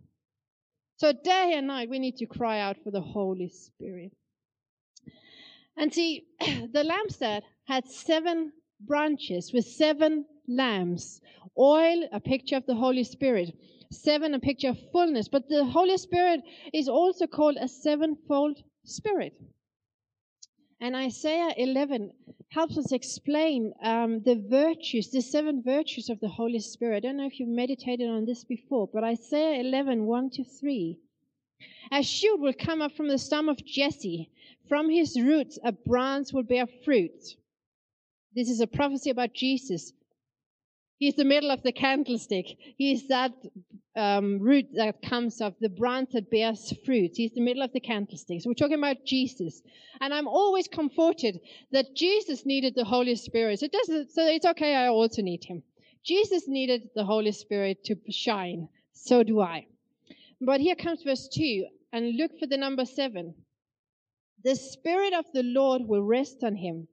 So 0.98 1.13
day 1.13 1.54
and 1.56 1.68
night, 1.68 1.89
we 1.89 1.98
need 1.98 2.18
to 2.18 2.25
cry 2.25 2.60
out 2.60 2.75
for 2.84 2.92
the 2.92 3.00
Holy 3.00 3.48
Spirit. 3.48 4.12
And 5.78 5.94
see, 5.94 6.25
the 6.39 6.84
lampstand 6.84 7.44
had 7.68 7.88
seven 7.88 8.51
branches 8.82 9.54
with 9.54 9.66
seven 9.66 10.25
lamps. 10.46 11.22
Oil, 11.58 12.10
a 12.12 12.20
picture 12.20 12.58
of 12.58 12.66
the 12.66 12.75
Holy 12.75 13.06
Spirit. 13.06 13.56
Seven, 13.91 14.34
a 14.34 14.39
picture 14.39 14.69
of 14.69 14.91
fullness. 14.91 15.27
But 15.27 15.50
the 15.50 15.65
Holy 15.65 15.98
Spirit 15.98 16.41
is 16.74 16.88
also 16.88 17.27
called 17.27 17.58
a 17.60 17.67
sevenfold 17.67 18.62
spirit. 18.86 19.34
And 20.81 20.96
Isaiah 20.96 21.53
11 21.58 22.12
helps 22.50 22.77
us 22.77 22.91
explain 22.91 23.74
um, 23.84 24.22
the 24.24 24.36
virtues, 24.36 25.10
the 25.10 25.22
seven 25.22 25.62
virtues 25.62 26.10
of 26.10 26.19
the 26.19 26.29
Holy 26.29 26.60
Spirit. 26.60 26.98
I 26.98 27.00
don't 27.01 27.17
know 27.17 27.25
if 27.25 27.39
you've 27.39 27.50
meditated 27.50 28.10
on 28.10 28.25
this 28.25 28.43
before, 28.43 28.88
but 28.91 29.03
Isaiah 29.03 29.60
11, 29.60 30.05
1 30.05 30.29
to 30.31 30.43
3. 30.43 31.00
A 31.91 32.03
shoot 32.03 32.39
will 32.39 32.53
come 32.53 32.81
up 32.81 32.93
from 32.93 33.08
the 33.08 33.17
stem 33.17 33.50
of 33.50 33.63
Jesse. 33.65 34.29
From 34.67 34.89
his 34.89 35.19
roots, 35.19 35.60
a 35.63 35.72
branch 35.72 36.31
will 36.31 36.43
bear 36.43 36.67
fruit. 36.86 37.36
This 38.36 38.50
is 38.50 38.62
a 38.62 38.67
prophecy 38.67 39.10
about 39.10 39.34
Jesus. 39.34 39.91
He's 41.00 41.15
the 41.15 41.24
middle 41.24 41.50
of 41.50 41.63
the 41.63 41.72
candlestick. 41.72 42.46
He's 42.77 43.08
that 43.08 43.32
um, 43.96 44.39
root 44.39 44.68
that 44.74 45.01
comes 45.01 45.39
of 45.39 45.56
the 45.62 45.70
branch 45.70 46.10
that 46.12 46.29
bears 46.29 46.74
fruit. 46.86 47.12
He's 47.15 47.32
the 47.34 47.41
middle 47.41 47.63
of 47.63 47.72
the 47.72 47.79
candlestick. 47.79 48.41
So 48.41 48.50
we're 48.50 48.53
talking 48.53 48.77
about 48.77 49.06
Jesus. 49.06 49.62
And 50.01 50.13
I'm 50.13 50.27
always 50.27 50.68
comforted 50.68 51.39
that 51.72 51.96
Jesus 51.96 52.46
needed 52.46 52.74
the 52.75 52.84
Holy 52.84 53.15
Spirit. 53.15 53.60
So 53.60 53.68
it 53.68 53.72
doesn't, 53.72 54.12
so 54.12 54.27
it's 54.27 54.46
okay. 54.46 54.75
I 54.75 54.88
also 54.88 55.22
need 55.22 55.46
him. 55.46 55.63
Jesus 56.03 56.50
needed 56.50 56.89
the 56.96 57.06
Holy 57.06 57.32
Spirit 57.32 57.86
to 57.86 57.96
shine. 58.12 58.68
So 58.91 59.24
do 59.24 59.39
I. 59.39 59.68
But 60.41 60.60
here 60.60 60.75
comes 60.75 61.03
verse 61.03 61.29
2 61.29 61.65
and 61.94 62.18
look 62.18 62.38
for 62.39 62.46
the 62.46 62.58
number 62.58 62.84
7. 62.84 63.34
The 64.44 64.56
Spirit 64.56 65.13
of 65.13 65.25
the 65.34 65.44
Lord 65.44 65.84
will 65.86 66.03
rest 66.03 66.44
on 66.44 66.56
him 66.56 66.89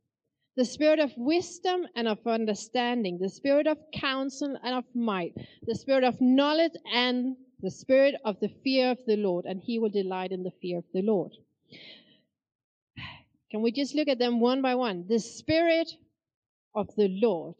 the 0.56 0.64
spirit 0.64 0.98
of 0.98 1.12
wisdom 1.16 1.86
and 1.94 2.08
of 2.08 2.26
understanding, 2.26 3.18
the 3.20 3.28
spirit 3.28 3.66
of 3.66 3.76
counsel 3.92 4.58
and 4.62 4.74
of 4.74 4.84
might, 4.94 5.34
the 5.66 5.74
spirit 5.74 6.02
of 6.02 6.20
knowledge 6.20 6.72
and 6.92 7.36
the 7.60 7.70
spirit 7.70 8.14
of 8.24 8.40
the 8.40 8.48
fear 8.64 8.90
of 8.90 8.98
the 9.06 9.16
Lord, 9.16 9.44
and 9.44 9.60
he 9.62 9.78
will 9.78 9.90
delight 9.90 10.32
in 10.32 10.42
the 10.42 10.52
fear 10.62 10.78
of 10.78 10.84
the 10.94 11.02
Lord. 11.02 11.32
Can 13.50 13.62
we 13.62 13.70
just 13.70 13.94
look 13.94 14.08
at 14.08 14.18
them 14.18 14.40
one 14.40 14.62
by 14.62 14.74
one? 14.74 15.06
The 15.08 15.18
spirit 15.18 15.90
of 16.74 16.88
the 16.96 17.08
Lord, 17.08 17.56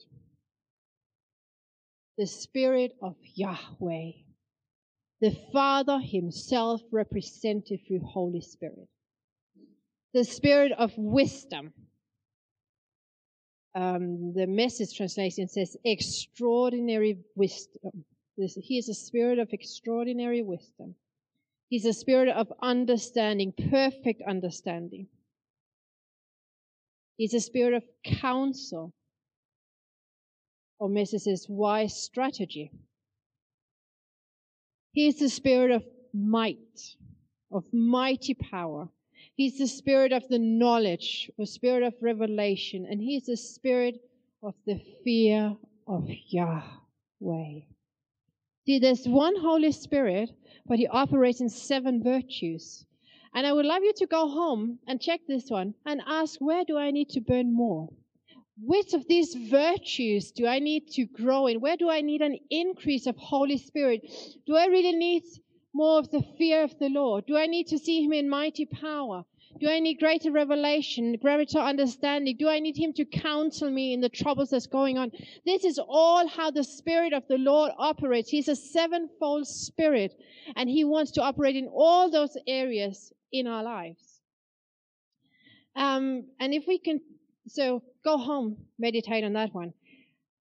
the 2.17 2.26
spirit 2.26 2.93
of 3.03 3.17
Yahweh, 3.35 4.12
the 5.21 5.37
Father 5.53 5.99
himself 5.99 6.81
represented 6.91 7.81
through 7.87 8.00
Holy 8.00 8.41
Spirit, 8.41 8.88
the 10.15 10.25
spirit 10.25 10.73
of 10.73 10.93
wisdom 10.97 11.73
um, 13.76 14.33
the 14.35 14.47
message 14.47 14.97
translation 14.97 15.49
says 15.49 15.76
extraordinary 15.85 17.18
wisdom. 17.35 18.06
This, 18.38 18.54
he 18.54 18.78
is 18.78 18.88
a 18.88 18.95
spirit 18.95 19.38
of 19.38 19.52
extraordinary 19.52 20.42
wisdom. 20.42 20.95
He's 21.68 21.85
a 21.85 21.92
spirit 21.92 22.28
of 22.28 22.50
understanding, 22.62 23.52
perfect 23.71 24.23
understanding. 24.26 25.09
He's 27.18 27.35
a 27.35 27.40
spirit 27.40 27.75
of 27.75 27.83
counsel, 28.02 28.95
or 30.78 30.88
message 30.88 31.23
says 31.23 31.47
wise 31.49 32.02
strategy. 32.02 32.71
He 34.92 35.09
is 35.09 35.18
the 35.18 35.28
spirit 35.28 35.71
of 35.71 35.85
might, 36.14 36.97
of 37.52 37.64
mighty 37.75 38.33
power. 38.33 38.88
He's 39.37 39.59
the 39.59 39.66
spirit 39.66 40.12
of 40.12 40.26
the 40.28 40.38
knowledge 40.38 41.31
or 41.37 41.45
spirit 41.45 41.83
of 41.83 41.95
revelation, 42.00 42.87
and 42.90 43.02
he's 43.02 43.26
the 43.26 43.37
spirit 43.37 44.00
of 44.43 44.55
the 44.66 44.81
fear 45.05 45.55
of 45.87 46.09
Yahweh. 46.28 47.61
See, 48.64 48.78
there's 48.78 49.07
one 49.07 49.37
Holy 49.37 49.73
Spirit, 49.73 50.31
but 50.66 50.78
he 50.78 50.87
operates 50.88 51.40
in 51.40 51.50
seven 51.50 52.02
virtues. 52.02 52.87
And 53.35 53.47
I 53.47 53.52
would 53.52 53.66
love 53.66 53.83
you 53.85 53.93
to 53.99 54.07
go 54.07 54.26
home 54.28 54.78
and 54.88 55.00
check 55.00 55.21
this 55.28 55.50
one 55.50 55.75
and 55.85 56.00
ask, 56.07 56.40
where 56.40 56.64
do 56.64 56.78
I 56.78 56.90
need 56.90 57.11
to 57.11 57.21
burn 57.21 57.52
more? 57.52 57.90
Which 58.59 58.95
of 58.95 59.07
these 59.07 59.35
virtues 59.35 60.33
do 60.33 60.47
I 60.47 60.59
need 60.59 60.88
to 60.93 61.05
grow 61.05 61.47
in? 61.47 61.61
Where 61.61 61.76
do 61.76 61.90
I 61.90 62.00
need 62.00 62.23
an 62.23 62.38
increase 62.49 63.07
of 63.07 63.14
Holy 63.19 63.59
Spirit? 63.59 64.11
Do 64.47 64.57
I 64.57 64.64
really 64.66 64.95
need 64.95 65.25
more 65.76 65.99
of 65.99 66.11
the 66.11 66.23
fear 66.38 66.64
of 66.64 66.78
the 66.78 66.88
Lord? 66.88 67.26
Do 67.26 67.37
I 67.37 67.47
need 67.47 67.66
to 67.68 67.78
see 67.78 68.02
him 68.02 68.12
in 68.12 68.28
mighty 68.30 68.64
power? 68.64 69.25
Do 69.61 69.68
I 69.68 69.78
need 69.78 69.99
greater 69.99 70.33
revelation, 70.33 71.16
greater 71.21 71.59
understanding? 71.59 72.37
Do 72.38 72.49
I 72.49 72.59
need 72.61 72.76
him 72.76 72.92
to 72.95 73.04
counsel 73.04 73.71
me 73.71 73.92
in 73.92 74.00
the 74.00 74.09
troubles 74.09 74.50
that's 74.50 74.66
going 74.66 74.99
on? 74.99 75.12
This 75.45 75.64
is 75.64 75.78
all 75.78 76.26
how 76.28 76.50
the 76.50 76.64
Spirit 76.64 77.12
of 77.12 77.25
the 77.28 77.38
Lord 77.38 77.73
operates. 77.78 78.28
He's 78.30 78.49
a 78.49 78.56
sevenfold 78.56 79.47
Spirit, 79.47 80.14
and 80.56 80.68
he 80.68 80.85
wants 80.85 81.11
to 81.12 81.23
operate 81.23 81.56
in 81.56 81.68
all 81.68 82.11
those 82.11 82.37
areas 82.47 83.12
in 83.33 83.47
our 83.47 83.62
lives. 83.62 84.21
Um, 85.75 86.25
and 86.40 86.52
if 86.52 86.64
we 86.66 86.78
can, 86.78 87.00
so 87.49 87.83
go 88.04 88.16
home, 88.18 88.56
meditate 88.78 89.25
on 89.25 89.35
that 89.35 89.54
one. 89.54 89.73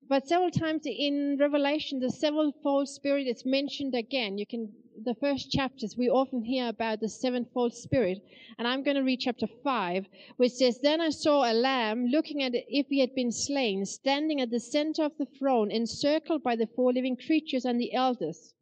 But 0.07 0.27
several 0.27 0.51
times 0.51 0.83
in 0.85 1.37
Revelation, 1.39 1.99
the 1.99 2.11
sevenfold 2.11 2.89
Spirit 2.89 3.27
is 3.27 3.45
mentioned 3.45 3.95
again. 3.95 4.37
You 4.37 4.45
can 4.45 4.71
the 5.03 5.15
first 5.15 5.51
chapters, 5.51 5.97
we 5.97 6.09
often 6.09 6.43
hear 6.43 6.69
about 6.69 6.99
the 6.99 7.09
sevenfold 7.09 7.73
spirit. 7.73 8.19
And 8.57 8.67
I'm 8.67 8.83
going 8.83 8.95
to 8.95 9.03
read 9.03 9.19
chapter 9.19 9.47
5, 9.63 10.05
which 10.37 10.53
says, 10.53 10.79
Then 10.79 11.01
I 11.01 11.09
saw 11.09 11.43
a 11.43 11.53
lamb 11.53 12.05
looking 12.05 12.41
at 12.41 12.53
if 12.53 12.87
he 12.87 12.99
had 12.99 13.13
been 13.13 13.31
slain, 13.31 13.85
standing 13.85 14.41
at 14.41 14.51
the 14.51 14.59
center 14.59 15.03
of 15.03 15.17
the 15.17 15.25
throne, 15.25 15.71
encircled 15.71 16.43
by 16.43 16.55
the 16.55 16.67
four 16.75 16.93
living 16.93 17.17
creatures 17.17 17.65
and 17.65 17.79
the 17.79 17.93
elders. 17.93 18.53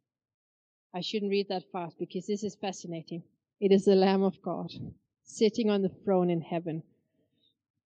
I 0.92 1.00
shouldn't 1.00 1.30
read 1.30 1.48
that 1.48 1.70
fast 1.72 1.98
because 1.98 2.26
this 2.26 2.44
is 2.44 2.56
fascinating. 2.56 3.22
It 3.60 3.72
is 3.72 3.84
the 3.84 3.94
Lamb 3.94 4.22
of 4.22 4.40
God 4.42 4.70
sitting 5.24 5.70
on 5.70 5.82
the 5.82 5.92
throne 6.04 6.30
in 6.30 6.40
heaven. 6.40 6.82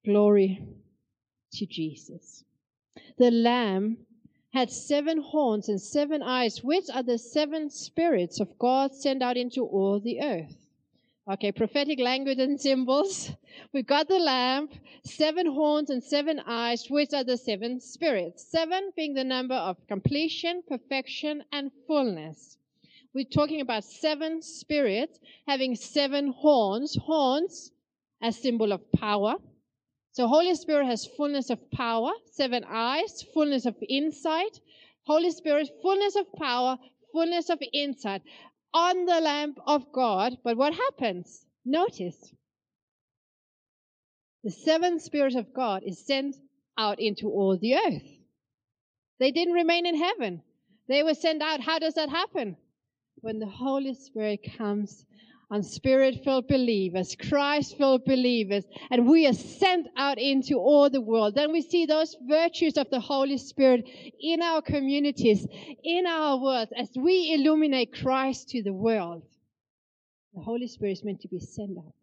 Glory 0.05 0.65
to 1.53 1.67
Jesus. 1.67 2.45
The 3.17 3.31
Lamb 3.31 4.07
had 4.53 4.71
seven 4.71 5.19
horns 5.19 5.69
and 5.69 5.81
seven 5.81 6.23
eyes, 6.23 6.65
which 6.65 6.87
are 6.93 7.03
the 7.03 7.19
seven 7.19 7.71
spirits 7.71 8.41
of 8.41 8.59
God 8.59 8.95
sent 8.95 9.23
out 9.23 9.37
into 9.37 9.65
all 9.65 10.01
the 10.01 10.21
earth. 10.21 10.69
Okay, 11.31 11.53
prophetic 11.53 12.01
language 12.01 12.39
and 12.39 12.59
symbols. 12.59 13.33
We've 13.75 13.87
got 13.87 14.09
the 14.09 14.19
lamp, 14.19 14.73
seven 15.05 15.47
horns 15.47 15.91
and 15.91 16.03
seven 16.03 16.41
eyes, 16.47 16.89
which 16.89 17.13
are 17.13 17.25
the 17.25 17.37
seven 17.37 17.81
spirits. 17.81 18.51
Seven 18.51 18.93
being 18.97 19.13
the 19.13 19.25
number 19.25 19.55
of 19.55 19.77
completion, 19.87 20.63
perfection, 20.67 21.45
and 21.53 21.71
fullness. 21.87 22.57
We're 23.13 23.27
talking 23.27 23.61
about 23.61 23.85
seven 23.85 24.41
spirits 24.41 25.21
having 25.47 25.75
seven 25.75 26.29
horns. 26.29 26.97
Horns, 26.97 27.73
a 28.23 28.33
symbol 28.33 28.73
of 28.73 28.91
power. 28.93 29.37
So 30.19 30.27
Holy 30.27 30.57
Spirit 30.57 30.87
has 30.87 31.07
fullness 31.07 31.49
of 31.49 31.71
power, 31.71 32.11
seven 32.33 32.65
eyes, 32.69 33.25
fullness 33.33 33.67
of 33.67 33.77
insight. 33.89 34.59
Holy 35.07 35.31
Spirit, 35.31 35.71
fullness 35.81 36.17
of 36.17 36.27
power, 36.33 36.77
fullness 37.13 37.49
of 37.51 37.61
insight 37.73 38.23
on 38.75 39.05
the 39.05 39.21
Lamb 39.21 39.55
of 39.65 39.93
God. 39.93 40.39
But 40.43 40.57
what 40.57 40.75
happens? 40.75 41.47
Notice. 41.65 42.35
The 44.43 44.51
seven 44.51 44.99
spirits 44.99 45.37
of 45.37 45.55
God 45.55 45.85
is 45.87 46.05
sent 46.05 46.35
out 46.77 46.99
into 46.99 47.29
all 47.29 47.57
the 47.57 47.77
earth. 47.77 48.11
They 49.21 49.31
didn't 49.31 49.55
remain 49.55 49.87
in 49.87 49.97
heaven. 49.97 50.43
They 50.89 51.05
were 51.05 51.15
sent 51.15 51.43
out. 51.43 51.61
How 51.61 51.79
does 51.79 51.95
that 51.95 52.09
happen? 52.09 52.57
When 53.21 53.39
the 53.39 53.47
Holy 53.47 53.95
Spirit 53.95 54.41
comes 54.59 55.07
on 55.51 55.63
spirit 55.63 56.23
filled 56.23 56.47
believers, 56.47 57.17
Christ 57.17 57.79
filled 57.79 58.05
believers, 58.05 58.65
and 58.91 59.09
we 59.09 59.27
are 59.27 59.33
sent 59.33 59.89
out 59.97 60.19
into 60.19 60.57
all 60.57 60.91
the 60.91 61.01
world. 61.01 61.35
Then 61.35 61.53
we 61.53 61.63
see 61.63 61.87
those 61.87 62.17
virtues 62.29 62.77
of 62.77 62.91
the 62.91 63.01
Holy 63.01 63.39
Spirit 63.39 63.89
in 64.21 64.43
our 64.43 64.61
communities, 64.61 65.47
in 65.83 66.07
our 66.07 66.37
world, 66.37 66.69
as 66.77 66.91
we 66.95 67.33
illuminate 67.33 67.95
Christ 67.95 68.51
to 68.51 68.63
the 68.63 68.75
world. 68.75 69.23
The 70.35 70.43
Holy 70.43 70.69
Spirit 70.69 70.93
is 70.93 71.05
meant 71.05 71.23
to 71.23 71.29
be 71.29 71.41
sent 71.41 71.79
out. 71.79 71.95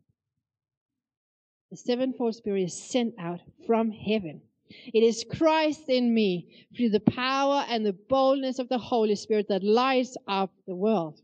The 1.69 1.77
sevenfold 1.77 2.35
Spirit 2.35 2.63
is 2.63 2.89
sent 2.89 3.13
out 3.19 3.41
from 3.67 3.91
heaven. 3.91 4.41
It 4.69 5.03
is 5.03 5.23
Christ 5.37 5.83
in 5.87 6.11
me 6.11 6.67
through 6.75 6.89
the 6.89 6.99
power 6.99 7.63
and 7.69 7.85
the 7.85 7.93
boldness 7.93 8.57
of 8.57 8.69
the 8.69 8.79
Holy 8.79 9.15
Spirit 9.15 9.47
that 9.49 9.63
lights 9.63 10.17
up 10.27 10.51
the 10.65 10.75
world. 10.75 11.21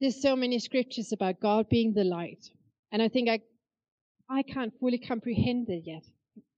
There's 0.00 0.22
so 0.22 0.34
many 0.34 0.58
scriptures 0.58 1.12
about 1.12 1.40
God 1.40 1.68
being 1.68 1.92
the 1.92 2.04
light. 2.04 2.48
And 2.90 3.02
I 3.02 3.08
think 3.08 3.28
I, 3.28 3.40
I 4.30 4.42
can't 4.42 4.72
fully 4.80 4.98
comprehend 4.98 5.68
it 5.68 5.82
yet. 5.84 6.04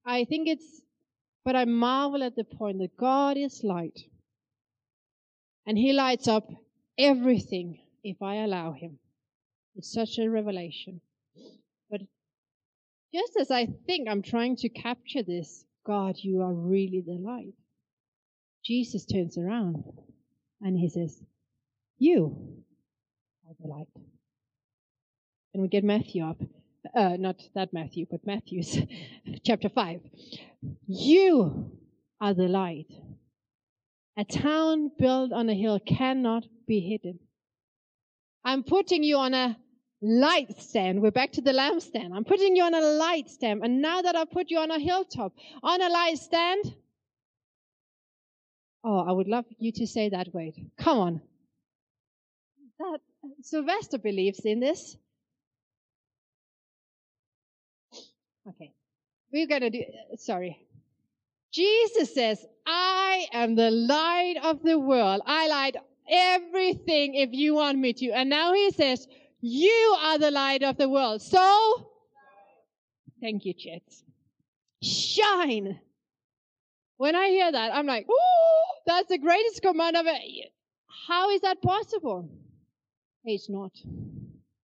I 0.06 0.24
think 0.24 0.48
it's, 0.48 0.82
but 1.44 1.56
I 1.56 1.64
marvel 1.64 2.22
at 2.22 2.36
the 2.36 2.44
point 2.44 2.78
that 2.78 2.96
God 2.96 3.36
is 3.36 3.62
light. 3.64 3.98
And 5.66 5.76
He 5.76 5.92
lights 5.92 6.28
up 6.28 6.48
everything 6.96 7.80
if 8.04 8.22
I 8.22 8.36
allow 8.36 8.72
Him. 8.72 8.98
It's 9.74 9.92
such 9.92 10.18
a 10.18 10.28
revelation. 10.28 11.00
But 11.90 12.02
just 13.12 13.36
as 13.40 13.50
I 13.50 13.66
think 13.86 14.08
I'm 14.08 14.22
trying 14.22 14.56
to 14.56 14.68
capture 14.68 15.22
this, 15.22 15.64
God, 15.84 16.14
you 16.18 16.42
are 16.42 16.52
really 16.52 17.02
the 17.04 17.14
light. 17.14 17.54
Jesus 18.64 19.04
turns 19.04 19.36
around 19.36 19.82
and 20.60 20.78
He 20.78 20.88
says, 20.88 21.20
You 21.98 22.62
the 23.60 23.68
light. 23.68 23.88
And 25.54 25.62
we 25.62 25.68
get 25.68 25.84
Matthew 25.84 26.24
up. 26.24 26.38
uh, 26.94 27.16
not 27.18 27.36
that 27.54 27.72
Matthew, 27.72 28.06
but 28.10 28.26
Matthew's 28.26 28.78
chapter 29.44 29.68
5. 29.68 30.00
You 30.86 31.70
are 32.20 32.34
the 32.34 32.48
light. 32.48 32.88
A 34.18 34.24
town 34.24 34.90
built 34.98 35.32
on 35.32 35.48
a 35.48 35.54
hill 35.54 35.80
cannot 35.80 36.44
be 36.66 36.80
hidden. 36.80 37.18
I'm 38.44 38.62
putting 38.62 39.02
you 39.02 39.16
on 39.18 39.34
a 39.34 39.56
light 40.02 40.60
stand. 40.60 41.00
We're 41.00 41.12
back 41.12 41.32
to 41.32 41.40
the 41.40 41.52
lampstand. 41.52 42.10
I'm 42.14 42.24
putting 42.24 42.56
you 42.56 42.64
on 42.64 42.74
a 42.74 42.80
light 42.80 43.30
stand. 43.30 43.62
And 43.64 43.80
now 43.80 44.02
that 44.02 44.16
I've 44.16 44.30
put 44.30 44.50
you 44.50 44.58
on 44.58 44.70
a 44.70 44.78
hilltop, 44.78 45.32
on 45.62 45.80
a 45.80 45.88
light 45.88 46.18
stand, 46.18 46.74
oh, 48.84 48.98
I 48.98 49.12
would 49.12 49.28
love 49.28 49.46
you 49.58 49.72
to 49.72 49.86
say 49.86 50.08
that 50.10 50.34
word. 50.34 50.54
Come 50.78 50.98
on. 50.98 51.22
That 52.78 53.00
Sylvester 53.42 53.98
believes 53.98 54.40
in 54.40 54.60
this. 54.60 54.96
Okay. 58.48 58.72
We're 59.32 59.46
going 59.46 59.62
to 59.62 59.70
do, 59.70 59.80
uh, 59.80 60.16
sorry. 60.16 60.66
Jesus 61.52 62.14
says, 62.14 62.44
I 62.66 63.26
am 63.32 63.54
the 63.54 63.70
light 63.70 64.36
of 64.42 64.62
the 64.62 64.78
world. 64.78 65.22
I 65.26 65.48
light 65.48 65.76
everything 66.08 67.14
if 67.14 67.30
you 67.32 67.54
want 67.54 67.78
me 67.78 67.92
to. 67.92 68.10
And 68.10 68.30
now 68.30 68.52
he 68.52 68.70
says, 68.72 69.06
you 69.40 69.96
are 70.00 70.18
the 70.18 70.30
light 70.30 70.62
of 70.62 70.76
the 70.76 70.88
world. 70.88 71.22
So, 71.22 71.90
thank 73.20 73.44
you, 73.44 73.54
Chet. 73.54 73.82
Shine. 74.82 75.80
When 76.96 77.14
I 77.14 77.28
hear 77.28 77.50
that, 77.50 77.74
I'm 77.74 77.86
like, 77.86 78.06
that's 78.86 79.08
the 79.08 79.18
greatest 79.18 79.62
command 79.62 79.96
it. 79.96 80.52
How 81.08 81.30
is 81.30 81.40
that 81.42 81.60
possible? 81.60 82.28
It's 83.24 83.48
not. 83.48 83.72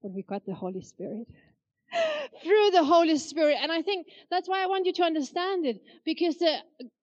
But 0.03 0.12
we 0.12 0.23
got 0.23 0.45
the 0.47 0.55
Holy 0.55 0.83
Spirit 0.83 1.27
through 2.43 2.71
the 2.73 2.85
Holy 2.85 3.19
Spirit. 3.19 3.57
And 3.61 3.71
I 3.71 3.83
think 3.83 4.07
that's 4.31 4.49
why 4.49 4.62
I 4.62 4.67
want 4.67 4.87
you 4.87 4.93
to 4.95 5.03
understand 5.03 5.67
it 5.67 5.81
because 6.05 6.38
the 6.38 6.59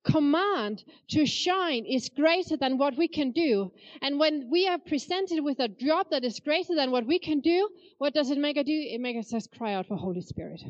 command 0.05 0.83
to 1.09 1.25
shine 1.25 1.85
is 1.85 2.09
greater 2.09 2.57
than 2.57 2.77
what 2.77 2.97
we 2.97 3.07
can 3.07 3.31
do. 3.31 3.71
And 4.01 4.19
when 4.19 4.49
we 4.51 4.67
are 4.67 4.77
presented 4.77 5.43
with 5.43 5.59
a 5.59 5.67
job 5.67 6.07
that 6.11 6.23
is 6.23 6.39
greater 6.39 6.75
than 6.75 6.91
what 6.91 7.05
we 7.05 7.19
can 7.19 7.39
do, 7.39 7.69
what 7.97 8.13
does 8.13 8.31
it 8.31 8.37
make 8.37 8.57
us 8.57 8.65
do? 8.65 8.73
It 8.73 9.01
makes 9.01 9.33
us 9.33 9.47
cry 9.47 9.73
out 9.73 9.87
for 9.87 9.97
Holy 9.97 10.21
Spirit. 10.21 10.61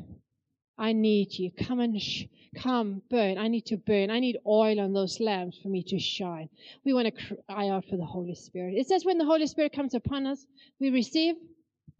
I 0.78 0.94
need 0.94 1.38
you. 1.38 1.52
Come 1.52 1.80
and 1.80 2.02
sh- 2.02 2.26
come 2.58 3.02
burn. 3.10 3.38
I 3.38 3.48
need 3.48 3.66
to 3.68 3.78
burn. 3.78 4.10
I 4.10 4.20
need 4.20 4.38
oil 4.46 4.80
on 4.80 4.94
those 4.94 5.20
lamps 5.20 5.58
for 5.62 5.70
me 5.70 5.84
to 5.84 6.00
shine. 6.00 6.50
We 6.84 6.94
want 6.94 7.08
to 7.08 7.36
cry 7.48 7.70
out 7.70 7.86
for 7.86 7.98
the 7.98 8.06
Holy 8.06 8.36
Spirit. 8.36 8.76
It 8.76 8.88
says 8.88 9.06
when 9.06 9.18
the 9.18 9.26
Holy 9.26 9.48
Spirit 9.48 9.74
comes 9.74 9.94
upon 9.94 10.26
us, 10.26 10.46
we 10.80 10.90
receive 10.90 11.36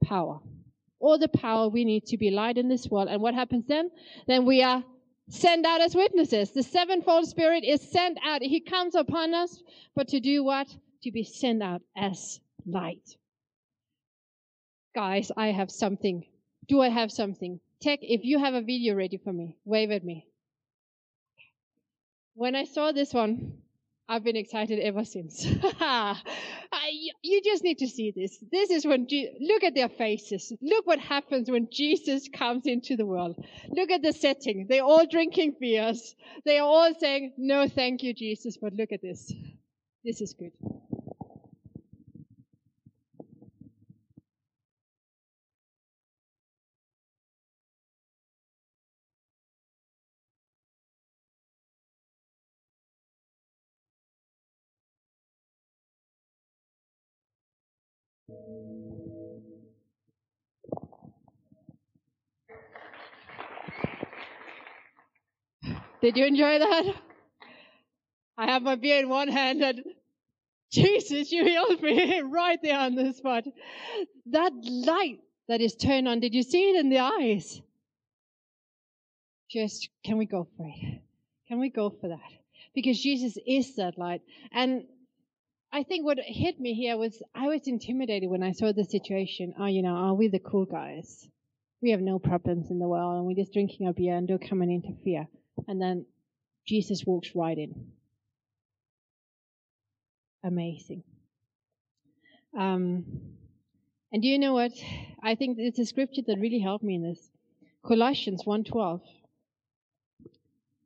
power 0.04 0.40
all 1.00 1.18
the 1.18 1.28
power 1.28 1.68
we 1.68 1.86
need 1.86 2.06
to 2.08 2.18
be 2.18 2.32
light 2.32 2.58
in 2.58 2.68
this 2.68 2.88
world. 2.88 3.08
And 3.10 3.22
what 3.22 3.34
happens 3.34 3.66
then? 3.68 3.92
Then 4.28 4.46
we 4.46 4.64
are 4.64 4.84
sent 5.30 5.66
out 5.66 5.82
as 5.82 5.96
witnesses. 5.96 6.52
The 6.52 6.64
sevenfold 6.64 7.28
spirit 7.28 7.64
is 7.64 7.82
sent 7.82 8.18
out. 8.26 8.42
He 8.42 8.60
comes 8.60 8.96
upon 8.96 9.34
us, 9.34 9.62
but 9.96 10.08
to 10.10 10.20
do 10.20 10.44
what? 10.44 10.68
To 11.04 11.12
be 11.12 11.24
sent 11.24 11.62
out 11.62 11.82
as 11.96 12.40
light. 12.66 13.18
Guys, 14.96 15.32
I 15.36 15.48
have 15.48 15.70
something. 15.70 16.26
Do 16.68 16.82
I 16.82 16.90
have 16.90 17.12
something? 17.12 17.60
Tech, 17.86 18.00
if 18.02 18.22
you 18.24 18.40
have 18.40 18.56
a 18.56 18.62
video 18.64 18.96
ready 18.96 19.18
for 19.18 19.32
me, 19.32 19.58
wave 19.64 19.92
at 19.92 20.04
me. 20.04 20.26
When 22.34 22.56
I 22.56 22.64
saw 22.64 22.92
this 22.92 23.14
one, 23.14 23.60
I've 24.10 24.24
been 24.24 24.36
excited 24.36 24.80
ever 24.80 25.06
since. 25.06 25.46
I, 25.80 26.20
you 27.22 27.44
just 27.44 27.64
need 27.64 27.78
to 27.78 27.88
see 27.88 28.12
this. 28.16 28.44
This 28.52 28.72
is 28.72 28.88
when, 28.88 29.08
Je- 29.08 29.38
look 29.40 29.64
at 29.64 29.76
their 29.76 29.88
faces. 29.88 30.52
Look 30.64 30.88
what 30.88 30.98
happens 30.98 31.52
when 31.52 31.68
Jesus 31.72 32.28
comes 32.28 32.66
into 32.66 32.96
the 32.96 33.06
world. 33.06 33.36
Look 33.70 33.92
at 33.92 34.02
the 34.02 34.14
setting. 34.14 34.66
They're 34.68 34.84
all 34.84 35.06
drinking 35.06 35.58
beers. 35.62 36.16
They 36.44 36.58
are 36.58 36.68
all 36.68 36.92
saying, 37.00 37.34
no, 37.38 37.68
thank 37.68 38.02
you, 38.02 38.16
Jesus. 38.16 38.58
But 38.60 38.74
look 38.74 38.94
at 38.94 39.04
this. 39.04 39.32
This 40.04 40.22
is 40.22 40.34
good. 40.34 40.54
Did 66.02 66.18
you 66.18 66.26
enjoy 66.26 66.60
that? 66.60 66.84
I 68.38 68.52
have 68.52 68.62
my 68.62 68.76
beer 68.76 69.00
in 69.00 69.10
one 69.10 69.28
hand 69.28 69.64
and 69.64 69.82
Jesus, 70.72 71.32
you 71.32 71.44
healed 71.46 71.82
me 71.82 72.22
right 72.26 72.60
there 72.62 72.78
on 72.78 72.96
the 72.96 73.14
spot. 73.14 73.46
That 74.28 74.52
light 74.64 75.20
that 75.48 75.62
is 75.62 75.76
turned 75.76 76.08
on, 76.08 76.20
did 76.20 76.34
you 76.34 76.44
see 76.44 76.70
it 76.70 76.76
in 76.76 76.90
the 76.90 77.00
eyes? 77.00 77.62
Just, 79.50 79.90
can 80.04 80.18
we 80.18 80.26
go 80.26 80.48
for 80.58 80.68
it? 80.68 81.02
Can 81.48 81.60
we 81.60 81.70
go 81.70 81.90
for 81.90 82.10
that? 82.10 82.20
Because 82.74 83.02
Jesus 83.02 83.38
is 83.48 83.76
that 83.78 83.98
light. 83.98 84.22
And 84.52 84.84
I 85.76 85.84
think 85.84 86.06
what 86.06 86.18
hit 86.26 86.58
me 86.58 86.74
here 86.74 86.96
was 86.96 87.22
I 87.36 87.50
was 87.50 87.68
intimidated 87.68 88.30
when 88.30 88.42
I 88.42 88.54
saw 88.54 88.72
the 88.72 88.86
situation. 88.86 89.56
Oh, 89.60 89.66
you 89.66 89.82
know, 89.82 89.90
are 89.94 90.14
we 90.14 90.30
the 90.30 90.40
cool 90.40 90.64
guys? 90.64 91.28
We 91.82 91.92
have 91.92 92.00
no 92.00 92.18
problems 92.18 92.72
in 92.72 92.80
the 92.80 92.88
world 92.88 93.18
and 93.18 93.26
we're 93.26 93.36
just 93.36 93.52
drinking 93.52 93.86
our 93.86 93.92
beer 93.92 94.16
and 94.16 94.26
don't 94.26 94.50
come 94.50 94.62
and 94.62 94.72
interfere. 94.72 95.28
And 95.68 95.82
then 95.82 96.06
Jesus 96.66 97.04
walks 97.06 97.36
right 97.36 97.58
in. 97.58 97.92
Amazing. 100.46 101.04
Um, 102.58 103.04
and 104.14 104.22
do 104.22 104.30
you 104.30 104.40
know 104.40 104.54
what? 104.54 104.72
I 105.22 105.36
think 105.36 105.58
it's 105.60 105.80
a 105.80 105.86
scripture 105.86 106.22
that 106.26 106.40
really 106.40 106.60
helped 106.60 106.86
me 106.86 106.96
in 106.96 107.04
this. 107.04 107.30
Colossians 107.86 108.44
1:12. 108.46 109.02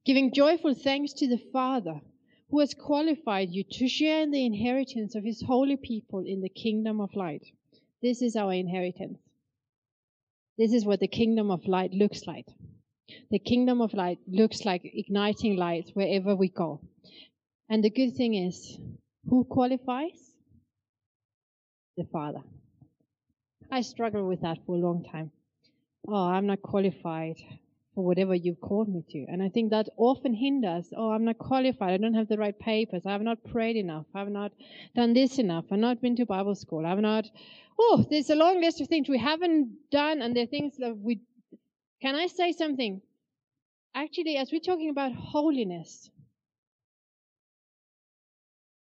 Giving 0.04 0.34
joyful 0.34 0.74
thanks 0.74 1.14
to 1.14 1.28
the 1.28 1.38
Father 1.54 2.02
who 2.50 2.60
has 2.60 2.74
qualified 2.74 3.50
you 3.52 3.64
to 3.64 3.88
share 3.88 4.24
in 4.24 4.32
the 4.32 4.46
inheritance 4.46 5.16
of 5.16 5.24
his 5.24 5.42
holy 5.42 5.78
people 5.78 6.24
in 6.26 6.42
the 6.42 6.50
kingdom 6.50 7.00
of 7.00 7.16
light. 7.16 7.46
This 8.02 8.22
is 8.22 8.36
our 8.36 8.54
inheritance. 8.54 9.20
This 10.58 10.74
is 10.74 10.86
what 10.86 11.00
the 11.00 11.08
kingdom 11.08 11.52
of 11.52 11.68
light 11.68 11.94
looks 11.94 12.26
like. 12.26 12.48
The 13.32 13.40
kingdom 13.40 13.82
of 13.82 13.94
light 13.94 14.20
looks 14.28 14.66
like 14.66 14.82
igniting 14.84 15.58
light 15.58 15.92
wherever 15.94 16.36
we 16.36 16.50
go. 16.50 16.82
And 17.70 17.84
the 17.84 17.90
good 17.90 18.16
thing 18.16 18.34
is, 18.34 18.78
who 19.30 19.44
qualifies? 19.44 20.34
The 21.98 22.06
Father. 22.12 22.42
I 23.72 23.82
struggled 23.82 24.28
with 24.28 24.42
that 24.42 24.58
for 24.66 24.76
a 24.76 24.80
long 24.80 25.06
time. 25.12 25.32
Oh, 26.08 26.28
I'm 26.28 26.48
not 26.48 26.62
qualified 26.62 27.38
for 28.00 28.06
whatever 28.06 28.34
you've 28.34 28.62
called 28.62 28.88
me 28.88 29.04
to. 29.10 29.26
And 29.28 29.44
I 29.44 29.50
think 29.50 29.72
that 29.72 29.90
often 29.98 30.34
hinders, 30.34 30.88
oh, 30.96 31.12
I'm 31.12 31.26
not 31.26 31.38
qualified. 31.38 31.92
I 31.92 31.98
don't 31.98 32.14
have 32.14 32.30
the 32.30 32.38
right 32.38 32.58
papers. 32.58 33.06
I 33.06 33.12
have 33.12 33.22
not 33.22 33.44
prayed 33.44 33.76
enough. 33.76 34.06
I 34.16 34.20
have 34.20 34.30
not 34.30 34.54
done 34.96 35.12
this 35.14 35.38
enough. 35.38 35.66
I've 35.70 35.80
not 35.80 36.02
been 36.02 36.16
to 36.16 36.26
Bible 36.26 36.56
school. 36.56 36.86
I 36.86 36.92
have 36.92 37.00
not, 37.00 37.26
oh, 37.78 38.06
there's 38.10 38.30
a 38.30 38.36
long 38.36 38.62
list 38.62 38.80
of 38.80 38.88
things 38.88 39.10
we 39.10 39.18
haven't 39.18 39.92
done 39.92 40.22
and 40.22 40.34
there 40.34 40.44
are 40.44 40.48
things 40.48 40.78
that 40.78 40.98
we, 40.98 41.20
can 42.02 42.16
I 42.16 42.28
say 42.28 42.54
something? 42.54 43.02
Actually, 43.94 44.38
as 44.38 44.50
we're 44.50 44.62
talking 44.62 44.90
about 44.90 45.12
holiness, 45.14 46.10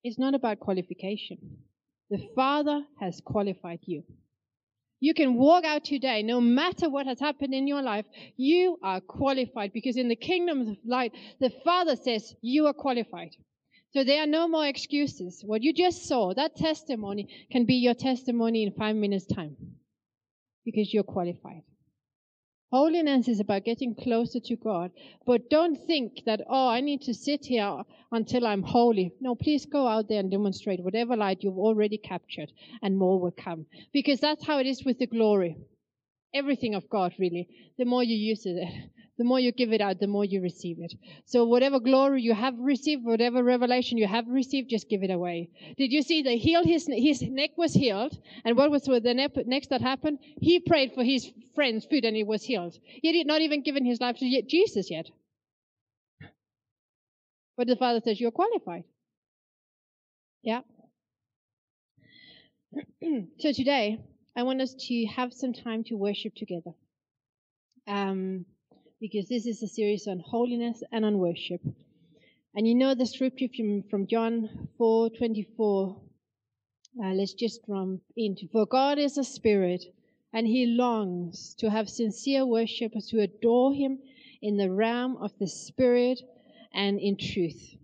it's 0.02 0.18
not 0.18 0.34
about 0.34 0.58
qualification. 0.58 1.36
The 2.08 2.30
Father 2.34 2.80
has 2.98 3.20
qualified 3.22 3.80
you. 3.82 4.04
You 5.02 5.14
can 5.14 5.34
walk 5.34 5.64
out 5.64 5.84
today, 5.84 6.22
no 6.22 6.40
matter 6.40 6.88
what 6.88 7.08
has 7.08 7.18
happened 7.18 7.52
in 7.52 7.66
your 7.66 7.82
life, 7.82 8.06
you 8.36 8.78
are 8.84 9.00
qualified 9.00 9.72
because 9.72 9.96
in 9.96 10.06
the 10.06 10.14
kingdom 10.14 10.60
of 10.60 10.76
light, 10.86 11.12
the 11.40 11.50
Father 11.64 11.96
says 11.96 12.36
you 12.40 12.66
are 12.66 12.72
qualified. 12.72 13.34
So 13.90 14.04
there 14.04 14.22
are 14.22 14.28
no 14.28 14.46
more 14.46 14.64
excuses. 14.64 15.42
What 15.44 15.64
you 15.64 15.72
just 15.72 16.06
saw, 16.06 16.34
that 16.34 16.54
testimony 16.54 17.26
can 17.50 17.64
be 17.64 17.74
your 17.74 17.94
testimony 17.94 18.62
in 18.62 18.74
five 18.74 18.94
minutes 18.94 19.26
time 19.26 19.56
because 20.64 20.94
you're 20.94 21.02
qualified. 21.02 21.64
Holiness 22.72 23.28
is 23.28 23.38
about 23.38 23.66
getting 23.66 23.94
closer 23.94 24.40
to 24.40 24.56
God. 24.56 24.92
But 25.26 25.50
don't 25.50 25.76
think 25.76 26.22
that, 26.24 26.40
oh, 26.48 26.68
I 26.68 26.80
need 26.80 27.02
to 27.02 27.12
sit 27.12 27.44
here 27.44 27.82
until 28.10 28.46
I'm 28.46 28.62
holy. 28.62 29.12
No, 29.20 29.34
please 29.34 29.66
go 29.66 29.86
out 29.86 30.08
there 30.08 30.20
and 30.20 30.30
demonstrate 30.30 30.82
whatever 30.82 31.14
light 31.14 31.42
you've 31.42 31.58
already 31.58 31.98
captured, 31.98 32.50
and 32.80 32.96
more 32.96 33.20
will 33.20 33.30
come. 33.30 33.66
Because 33.92 34.20
that's 34.20 34.46
how 34.46 34.58
it 34.58 34.66
is 34.66 34.86
with 34.86 34.98
the 34.98 35.06
glory. 35.06 35.58
Everything 36.34 36.74
of 36.74 36.88
God, 36.88 37.14
really, 37.18 37.48
the 37.78 37.84
more 37.84 38.02
you 38.02 38.16
use 38.16 38.46
it, 38.46 38.68
the 39.18 39.24
more 39.24 39.38
you 39.38 39.52
give 39.52 39.72
it 39.72 39.80
out, 39.80 40.00
the 40.00 40.06
more 40.06 40.24
you 40.24 40.40
receive 40.40 40.78
it. 40.80 40.94
So 41.26 41.44
whatever 41.44 41.78
glory 41.78 42.22
you 42.22 42.34
have 42.34 42.54
received, 42.58 43.04
whatever 43.04 43.42
revelation 43.42 43.98
you 43.98 44.06
have 44.06 44.26
received, 44.28 44.70
just 44.70 44.88
give 44.88 45.02
it 45.02 45.10
away. 45.10 45.50
Did 45.76 45.92
you 45.92 46.02
see 46.02 46.22
they 46.22 46.38
healed 46.38 46.66
his, 46.66 46.88
his 46.90 47.22
neck 47.22 47.50
was 47.56 47.74
healed. 47.74 48.16
And 48.44 48.56
what 48.56 48.70
was 48.70 48.84
the 48.84 49.42
next 49.46 49.70
that 49.70 49.82
happened? 49.82 50.18
He 50.40 50.60
prayed 50.60 50.92
for 50.94 51.04
his 51.04 51.30
friend's 51.54 51.84
food 51.84 52.04
and 52.04 52.16
he 52.16 52.24
was 52.24 52.42
healed. 52.42 52.78
He 52.84 53.12
did 53.12 53.26
not 53.26 53.42
even 53.42 53.62
given 53.62 53.84
his 53.84 54.00
life 54.00 54.16
to 54.18 54.42
Jesus 54.48 54.90
yet. 54.90 55.10
But 57.56 57.66
the 57.66 57.76
Father 57.76 58.00
says, 58.02 58.20
you're 58.20 58.30
qualified. 58.30 58.84
Yeah. 60.42 60.60
so 63.38 63.52
today, 63.52 64.00
I 64.34 64.44
want 64.44 64.62
us 64.62 64.74
to 64.88 65.06
have 65.06 65.32
some 65.32 65.52
time 65.52 65.84
to 65.84 65.94
worship 65.94 66.34
together. 66.34 66.72
Um, 67.86 68.46
because 68.98 69.28
this 69.28 69.46
is 69.46 69.62
a 69.62 69.66
series 69.66 70.06
on 70.06 70.20
holiness 70.20 70.82
and 70.90 71.04
on 71.04 71.18
worship. 71.18 71.60
And 72.54 72.66
you 72.66 72.74
know 72.74 72.94
the 72.94 73.04
scripture 73.04 73.48
from, 73.54 73.82
from 73.90 74.06
John 74.06 74.68
4 74.78 75.10
24. 75.10 76.00
Uh, 77.02 77.08
let's 77.08 77.34
just 77.34 77.60
jump 77.66 78.00
into. 78.16 78.48
For 78.52 78.64
God 78.64 78.98
is 78.98 79.18
a 79.18 79.24
spirit, 79.24 79.84
and 80.32 80.46
he 80.46 80.66
longs 80.66 81.54
to 81.58 81.68
have 81.68 81.90
sincere 81.90 82.46
worshippers 82.46 83.10
who 83.10 83.20
adore 83.20 83.74
him 83.74 83.98
in 84.40 84.56
the 84.56 84.70
realm 84.70 85.16
of 85.16 85.32
the 85.38 85.48
spirit 85.48 86.20
and 86.72 86.98
in 87.00 87.16
truth. 87.16 87.76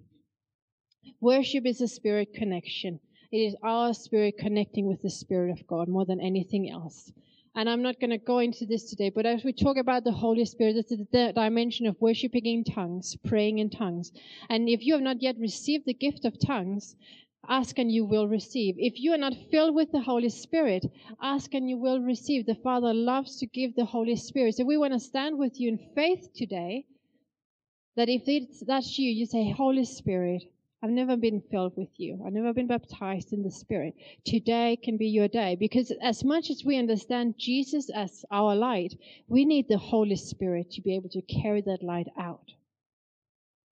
Worship 1.20 1.66
is 1.66 1.80
a 1.80 1.88
spirit 1.88 2.32
connection. 2.32 3.00
It 3.30 3.38
is 3.38 3.56
our 3.62 3.92
spirit 3.92 4.38
connecting 4.38 4.86
with 4.86 5.02
the 5.02 5.10
Spirit 5.10 5.50
of 5.50 5.66
God 5.66 5.86
more 5.88 6.06
than 6.06 6.18
anything 6.18 6.70
else. 6.70 7.12
And 7.54 7.68
I'm 7.68 7.82
not 7.82 8.00
going 8.00 8.10
to 8.10 8.18
go 8.18 8.38
into 8.38 8.64
this 8.64 8.88
today, 8.88 9.10
but 9.10 9.26
as 9.26 9.44
we 9.44 9.52
talk 9.52 9.76
about 9.76 10.04
the 10.04 10.12
Holy 10.12 10.46
Spirit, 10.46 10.76
it's 10.76 10.88
the 10.88 11.32
dimension 11.34 11.86
of 11.86 12.00
worshiping 12.00 12.46
in 12.46 12.64
tongues, 12.64 13.16
praying 13.26 13.58
in 13.58 13.68
tongues. 13.68 14.12
And 14.48 14.68
if 14.68 14.82
you 14.82 14.94
have 14.94 15.02
not 15.02 15.20
yet 15.20 15.36
received 15.38 15.84
the 15.84 15.92
gift 15.92 16.24
of 16.24 16.38
tongues, 16.38 16.96
ask 17.46 17.78
and 17.78 17.92
you 17.92 18.06
will 18.06 18.28
receive. 18.28 18.76
If 18.78 18.98
you 18.98 19.12
are 19.12 19.18
not 19.18 19.34
filled 19.50 19.74
with 19.74 19.92
the 19.92 20.00
Holy 20.00 20.30
Spirit, 20.30 20.86
ask 21.20 21.52
and 21.52 21.68
you 21.68 21.76
will 21.76 22.00
receive. 22.00 22.46
The 22.46 22.54
Father 22.54 22.94
loves 22.94 23.38
to 23.40 23.46
give 23.46 23.74
the 23.74 23.84
Holy 23.84 24.16
Spirit. 24.16 24.54
So 24.54 24.64
we 24.64 24.78
want 24.78 24.94
to 24.94 25.00
stand 25.00 25.38
with 25.38 25.60
you 25.60 25.68
in 25.68 25.78
faith 25.94 26.30
today 26.34 26.86
that 27.96 28.08
if 28.08 28.22
that's 28.66 28.98
you, 28.98 29.10
you 29.10 29.26
say, 29.26 29.50
Holy 29.50 29.84
Spirit, 29.84 30.44
I've 30.80 30.90
never 30.90 31.16
been 31.16 31.40
filled 31.40 31.76
with 31.76 31.88
you. 31.98 32.22
I've 32.24 32.32
never 32.32 32.52
been 32.52 32.68
baptized 32.68 33.32
in 33.32 33.42
the 33.42 33.50
Spirit. 33.50 33.94
Today 34.24 34.76
can 34.76 34.96
be 34.96 35.08
your 35.08 35.26
day 35.26 35.56
because 35.56 35.90
as 36.00 36.22
much 36.22 36.50
as 36.50 36.64
we 36.64 36.76
understand 36.76 37.36
Jesus 37.36 37.90
as 37.90 38.24
our 38.30 38.54
light, 38.54 38.94
we 39.26 39.44
need 39.44 39.66
the 39.66 39.78
Holy 39.78 40.14
Spirit 40.14 40.70
to 40.70 40.80
be 40.80 40.94
able 40.94 41.08
to 41.08 41.22
carry 41.22 41.62
that 41.62 41.82
light 41.82 42.06
out. 42.16 42.52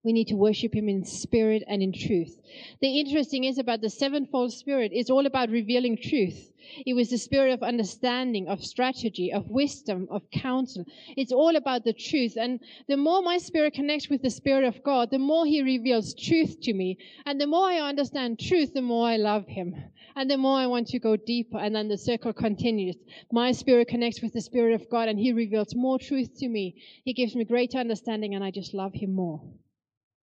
We 0.07 0.13
need 0.13 0.29
to 0.29 0.37
worship 0.37 0.73
him 0.73 0.89
in 0.89 1.05
spirit 1.05 1.65
and 1.67 1.83
in 1.83 1.93
truth. 1.93 2.39
The 2.81 3.01
interesting 3.01 3.43
is 3.43 3.59
about 3.59 3.81
the 3.81 3.91
sevenfold 3.91 4.53
spirit. 4.53 4.93
It's 4.95 5.11
all 5.11 5.27
about 5.27 5.51
revealing 5.51 5.97
truth. 5.97 6.53
It 6.87 6.95
was 6.95 7.11
the 7.11 7.19
spirit 7.19 7.53
of 7.53 7.65
understanding, 7.65 8.47
of 8.47 8.65
strategy, 8.65 9.33
of 9.33 9.51
wisdom, 9.51 10.07
of 10.09 10.31
counsel. 10.31 10.85
It's 11.17 11.33
all 11.33 11.57
about 11.57 11.83
the 11.83 11.93
truth. 11.93 12.37
And 12.37 12.61
the 12.87 12.97
more 12.97 13.21
my 13.21 13.39
spirit 13.39 13.75
connects 13.75 14.09
with 14.09 14.23
the 14.23 14.31
spirit 14.31 14.63
of 14.63 14.81
God, 14.85 15.11
the 15.11 15.19
more 15.19 15.45
he 15.45 15.61
reveals 15.61 16.15
truth 16.15 16.61
to 16.61 16.73
me. 16.73 16.99
And 17.25 17.41
the 17.41 17.49
more 17.49 17.67
I 17.67 17.81
understand 17.81 18.39
truth, 18.39 18.75
the 18.75 18.83
more 18.83 19.09
I 19.09 19.17
love 19.17 19.49
him. 19.49 19.75
And 20.15 20.31
the 20.31 20.39
more 20.39 20.57
I 20.57 20.69
want 20.69 20.87
to 20.87 21.01
go 21.01 21.17
deeper. 21.17 21.59
And 21.59 21.75
then 21.75 21.89
the 21.89 21.99
circle 21.99 22.33
continues. 22.33 22.95
My 23.33 23.51
spirit 23.51 23.89
connects 23.89 24.23
with 24.23 24.35
the 24.35 24.41
spirit 24.41 24.81
of 24.81 24.89
God 24.89 25.09
and 25.09 25.19
he 25.19 25.33
reveals 25.33 25.75
more 25.75 25.99
truth 25.99 26.39
to 26.39 26.49
me. 26.49 26.77
He 27.05 27.13
gives 27.13 27.35
me 27.35 27.43
greater 27.43 27.79
understanding 27.79 28.37
and 28.37 28.45
I 28.45 28.53
just 28.53 28.73
love 28.73 28.95
him 28.95 29.13
more. 29.13 29.43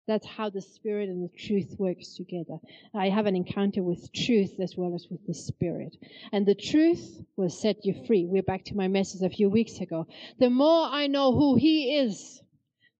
That's 0.08 0.26
how 0.26 0.50
the 0.50 0.60
Spirit 0.60 1.08
and 1.08 1.22
the 1.22 1.36
truth 1.36 1.76
works 1.78 2.14
together. 2.14 2.58
I 2.92 3.08
have 3.08 3.26
an 3.26 3.36
encounter 3.36 3.82
with 3.82 4.12
truth 4.12 4.58
as 4.58 4.76
well 4.76 4.94
as 4.94 5.06
with 5.08 5.24
the 5.26 5.34
Spirit. 5.34 5.96
And 6.32 6.44
the 6.44 6.56
truth 6.56 7.22
will 7.36 7.50
set 7.50 7.84
you 7.84 8.04
free. 8.06 8.26
We're 8.26 8.42
back 8.42 8.64
to 8.64 8.76
my 8.76 8.88
message 8.88 9.22
a 9.22 9.30
few 9.30 9.48
weeks 9.48 9.78
ago. 9.78 10.08
The 10.40 10.50
more 10.50 10.86
I 10.86 11.06
know 11.06 11.32
who 11.32 11.54
He 11.54 11.96
is, 11.98 12.42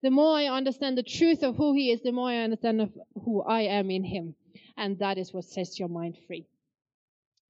the 0.02 0.10
more 0.10 0.36
I 0.36 0.46
understand 0.46 0.96
the 0.96 1.02
truth 1.02 1.42
of 1.42 1.56
who 1.56 1.74
He 1.74 1.90
is, 1.90 2.02
the 2.02 2.12
more 2.12 2.28
I 2.28 2.38
understand 2.38 2.80
of 2.80 2.90
who 3.24 3.42
I 3.42 3.62
am 3.62 3.90
in 3.90 4.04
Him. 4.04 4.36
And 4.76 4.98
that 5.00 5.18
is 5.18 5.32
what 5.32 5.44
sets 5.44 5.80
your 5.80 5.88
mind 5.88 6.16
free. 6.28 6.46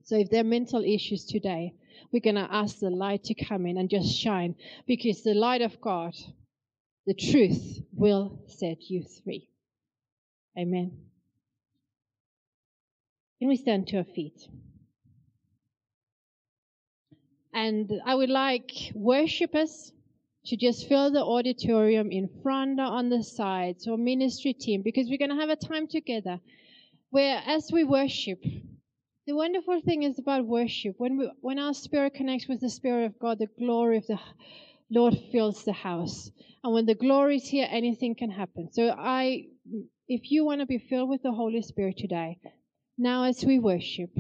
So 0.05 0.17
if 0.17 0.31
there 0.31 0.41
are 0.41 0.45
mental 0.45 0.83
issues 0.83 1.27
today, 1.27 1.75
we're 2.11 2.21
going 2.21 2.37
to 2.37 2.49
ask 2.51 2.79
the 2.79 2.91
light 2.91 3.25
to 3.25 3.35
come 3.35 3.67
in 3.67 3.77
and 3.77 3.89
just 3.89 4.17
shine 4.17 4.57
because 4.87 5.23
the 5.23 5.35
light 5.35 5.63
of 5.63 5.81
God 5.81 6.15
the 7.07 7.15
truth 7.15 7.81
will 7.93 8.41
set 8.47 8.79
you 8.89 9.05
free. 9.25 9.49
Amen. 10.59 10.93
Can 13.39 13.49
we 13.49 13.57
stand 13.57 13.89
to 13.89 13.99
our 13.99 14.05
feet? 14.05 14.47
And 17.53 17.91
I 18.07 18.15
would 18.15 18.31
like 18.31 18.71
worshippers 18.95 19.93
to 20.47 20.57
just 20.57 20.89
fill 20.89 21.13
the 21.13 21.23
auditorium 21.23 22.11
in 22.11 22.29
front 22.43 22.81
or 22.81 22.85
on 22.85 23.09
the 23.09 23.23
sides 23.23 23.87
or 23.87 23.97
ministry 23.97 24.53
team 24.53 24.83
because 24.83 25.09
we're 25.09 25.19
going 25.19 25.31
to 25.31 25.37
have 25.37 25.51
a 25.51 25.57
time 25.57 25.87
together 25.87 26.41
where 27.11 27.43
as 27.47 27.71
we 27.73 27.85
worship, 27.85 28.43
the 29.27 29.35
wonderful 29.35 29.81
thing 29.83 30.03
is 30.03 30.19
about 30.19 30.47
worship 30.47 30.95
when 30.99 31.19
we, 31.19 31.31
when 31.41 31.59
our 31.59 31.75
spirit 31.75 32.15
connects 32.15 32.49
with 32.49 32.61
the 32.61 32.71
spirit 32.71 33.07
of 33.07 33.19
God, 33.19 33.39
the 33.39 33.49
glory 33.59 33.99
of 33.99 34.07
the 34.07 34.19
Lord 34.95 35.17
fills 35.33 35.65
the 35.65 35.73
house. 35.73 36.31
And 36.63 36.75
when 36.75 36.85
the 36.85 36.95
glory 36.95 37.37
is 37.37 37.49
here, 37.49 37.67
anything 37.71 38.15
can 38.15 38.31
happen. 38.31 38.71
So 38.73 38.91
I, 38.91 39.47
if 40.07 40.31
you 40.31 40.45
want 40.45 40.61
to 40.61 40.67
be 40.67 40.79
filled 40.79 41.09
with 41.09 41.23
the 41.23 41.33
Holy 41.33 41.63
Spirit 41.63 41.97
today, 41.97 42.39
now 42.99 43.25
as 43.25 43.43
we 43.43 43.59
worship, 43.59 44.11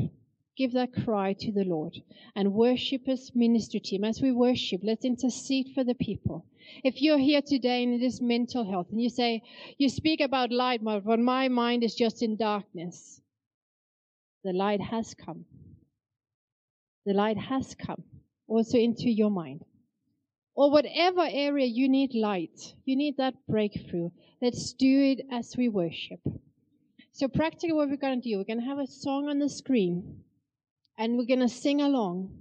give 0.56 0.72
that 0.72 0.94
cry 1.04 1.35
to 1.40 1.52
the 1.52 1.64
Lord. 1.64 1.98
And 2.35 2.54
worship 2.54 3.02
as 3.06 3.32
ministry 3.35 3.80
team, 3.80 4.02
as 4.02 4.22
we 4.22 4.32
worship, 4.32 4.80
let's 4.82 5.04
intercede 5.04 5.72
for 5.74 5.85
the 5.85 5.94
people. 5.94 6.46
If 6.82 7.02
you're 7.02 7.18
here 7.18 7.42
today 7.46 7.82
and 7.82 7.92
it 7.92 8.02
is 8.02 8.22
mental 8.22 8.64
health, 8.68 8.87
and 8.90 9.00
you 9.00 9.11
say, 9.11 9.42
you 9.76 9.90
speak 9.90 10.22
about 10.22 10.52
light, 10.52 10.82
but 10.82 11.18
my 11.18 11.48
mind 11.48 11.85
is 11.85 11.94
just 11.94 12.22
in 12.22 12.37
darkness, 12.38 13.20
the 14.42 14.54
light 14.54 14.80
has 14.80 15.12
come. 15.12 15.44
The 17.04 17.12
light 17.12 17.37
has 17.37 17.74
come 17.74 18.04
also 18.48 18.78
into 18.78 19.11
your 19.11 19.30
mind 19.30 19.64
or 20.54 20.70
whatever 20.70 21.26
area 21.30 21.66
you 21.66 21.88
need 21.88 22.14
light, 22.14 22.74
you 22.84 22.96
need 22.96 23.16
that 23.16 23.34
breakthrough. 23.48 24.10
Let's 24.40 24.72
do 24.72 25.00
it 25.00 25.26
as 25.30 25.56
we 25.56 25.68
worship. 25.68 26.20
So, 27.12 27.28
practically, 27.28 27.72
what 27.72 27.88
we're 27.88 27.96
going 27.96 28.20
to 28.20 28.28
do, 28.28 28.38
we're 28.38 28.44
going 28.44 28.60
to 28.60 28.66
have 28.66 28.78
a 28.78 28.86
song 28.86 29.28
on 29.28 29.38
the 29.38 29.48
screen 29.48 30.24
and 30.98 31.16
we're 31.16 31.26
going 31.26 31.40
to 31.40 31.48
sing 31.48 31.80
along. 31.80 32.38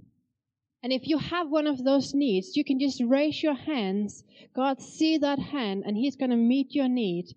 And 0.82 0.92
if 0.92 1.06
you 1.06 1.18
have 1.18 1.48
one 1.48 1.66
of 1.66 1.84
those 1.84 2.12
needs, 2.12 2.56
you 2.56 2.64
can 2.64 2.80
just 2.80 3.00
raise 3.04 3.42
your 3.42 3.54
hands. 3.54 4.24
God 4.54 4.80
see 4.80 5.18
that 5.18 5.38
hand 5.38 5.84
and 5.86 5.96
He's 5.96 6.16
going 6.16 6.30
to 6.30 6.36
meet 6.36 6.74
your 6.74 6.88
need 6.88 7.34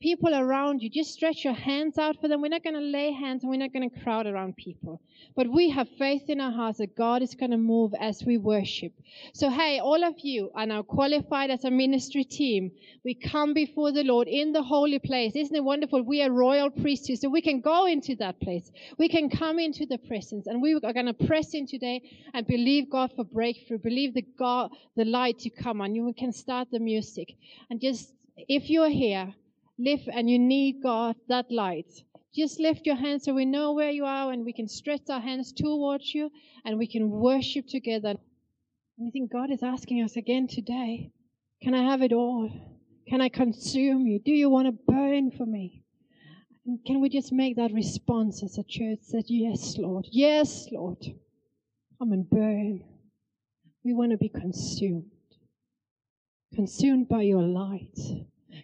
people 0.00 0.34
around 0.34 0.82
you, 0.82 0.90
just 0.90 1.12
stretch 1.12 1.44
your 1.44 1.54
hands 1.54 1.96
out 1.96 2.20
for 2.20 2.28
them. 2.28 2.42
We're 2.42 2.48
not 2.48 2.62
going 2.62 2.74
to 2.74 2.80
lay 2.80 3.12
hands 3.12 3.42
and 3.42 3.50
we're 3.50 3.58
not 3.58 3.72
going 3.72 3.88
to 3.88 4.00
crowd 4.00 4.26
around 4.26 4.56
people. 4.56 5.00
But 5.34 5.50
we 5.50 5.70
have 5.70 5.88
faith 5.98 6.28
in 6.28 6.40
our 6.40 6.52
hearts 6.52 6.78
that 6.78 6.96
God 6.96 7.22
is 7.22 7.34
going 7.34 7.50
to 7.50 7.56
move 7.56 7.94
as 7.98 8.22
we 8.22 8.36
worship. 8.36 8.92
So, 9.32 9.48
hey, 9.48 9.78
all 9.78 10.04
of 10.04 10.14
you 10.18 10.50
are 10.54 10.66
now 10.66 10.82
qualified 10.82 11.50
as 11.50 11.64
a 11.64 11.70
ministry 11.70 12.24
team. 12.24 12.72
We 13.04 13.14
come 13.14 13.54
before 13.54 13.90
the 13.90 14.04
Lord 14.04 14.28
in 14.28 14.52
the 14.52 14.62
holy 14.62 14.98
place. 14.98 15.34
Isn't 15.34 15.56
it 15.56 15.64
wonderful? 15.64 16.02
We 16.02 16.22
are 16.22 16.30
royal 16.30 16.70
priesthood, 16.70 17.18
so 17.18 17.28
we 17.30 17.40
can 17.40 17.60
go 17.60 17.86
into 17.86 18.16
that 18.16 18.38
place. 18.40 18.70
We 18.98 19.08
can 19.08 19.30
come 19.30 19.58
into 19.58 19.86
the 19.86 19.98
presence 19.98 20.46
and 20.46 20.60
we 20.60 20.74
are 20.74 20.92
going 20.92 21.06
to 21.06 21.26
press 21.26 21.54
in 21.54 21.66
today 21.66 22.02
and 22.34 22.46
believe 22.46 22.90
God 22.90 23.12
for 23.16 23.24
breakthrough, 23.24 23.78
believe 23.78 24.12
the 24.12 24.26
God, 24.38 24.70
the 24.94 25.04
light 25.06 25.38
to 25.40 25.50
come 25.50 25.80
on. 25.80 25.94
You 25.94 26.12
can 26.16 26.32
start 26.32 26.68
the 26.70 26.80
music 26.80 27.34
and 27.70 27.80
just, 27.80 28.12
if 28.36 28.68
you're 28.68 28.90
here, 28.90 29.34
lift 29.78 30.08
and 30.12 30.28
you 30.28 30.38
need 30.38 30.82
God, 30.82 31.16
that 31.28 31.50
light, 31.50 31.90
just 32.34 32.60
lift 32.60 32.84
your 32.84 32.96
hands 32.96 33.24
so 33.24 33.34
we 33.34 33.44
know 33.44 33.72
where 33.72 33.90
you 33.90 34.04
are 34.04 34.30
and 34.30 34.44
we 34.44 34.52
can 34.52 34.68
stretch 34.68 35.08
our 35.08 35.20
hands 35.20 35.52
towards 35.52 36.14
you 36.14 36.30
and 36.64 36.78
we 36.78 36.86
can 36.86 37.10
worship 37.10 37.66
together. 37.66 38.14
And 38.98 39.08
I 39.08 39.10
think 39.10 39.32
God 39.32 39.50
is 39.50 39.62
asking 39.62 40.02
us 40.02 40.16
again 40.16 40.46
today, 40.46 41.12
can 41.62 41.74
I 41.74 41.90
have 41.90 42.02
it 42.02 42.12
all? 42.12 42.50
Can 43.08 43.20
I 43.20 43.28
consume 43.28 44.06
you? 44.06 44.18
Do 44.18 44.32
you 44.32 44.50
want 44.50 44.66
to 44.66 44.92
burn 44.92 45.30
for 45.30 45.46
me? 45.46 45.82
And 46.66 46.80
can 46.84 47.00
we 47.00 47.08
just 47.08 47.32
make 47.32 47.56
that 47.56 47.72
response 47.72 48.42
as 48.42 48.58
a 48.58 48.64
church 48.64 48.98
that 49.12 49.24
yes, 49.28 49.76
Lord, 49.78 50.06
yes, 50.10 50.66
Lord, 50.72 50.98
come 51.98 52.12
and 52.12 52.28
burn. 52.28 52.82
We 53.84 53.94
want 53.94 54.10
to 54.10 54.18
be 54.18 54.28
consumed, 54.28 55.12
consumed 56.54 57.08
by 57.08 57.22
your 57.22 57.42
light 57.42 57.96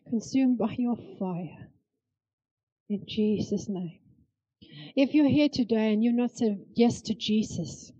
consumed 0.09 0.59
by 0.59 0.75
your 0.79 0.97
fire. 1.19 1.71
In 2.89 3.05
Jesus' 3.07 3.69
name. 3.69 3.99
If 4.97 5.15
you're 5.15 5.29
here 5.29 5.49
today 5.49 5.93
and 5.93 6.03
you've 6.03 6.15
not 6.15 6.37
said 6.37 6.65
yes 6.75 7.01
to 7.03 7.15
Jesus, 7.15 7.93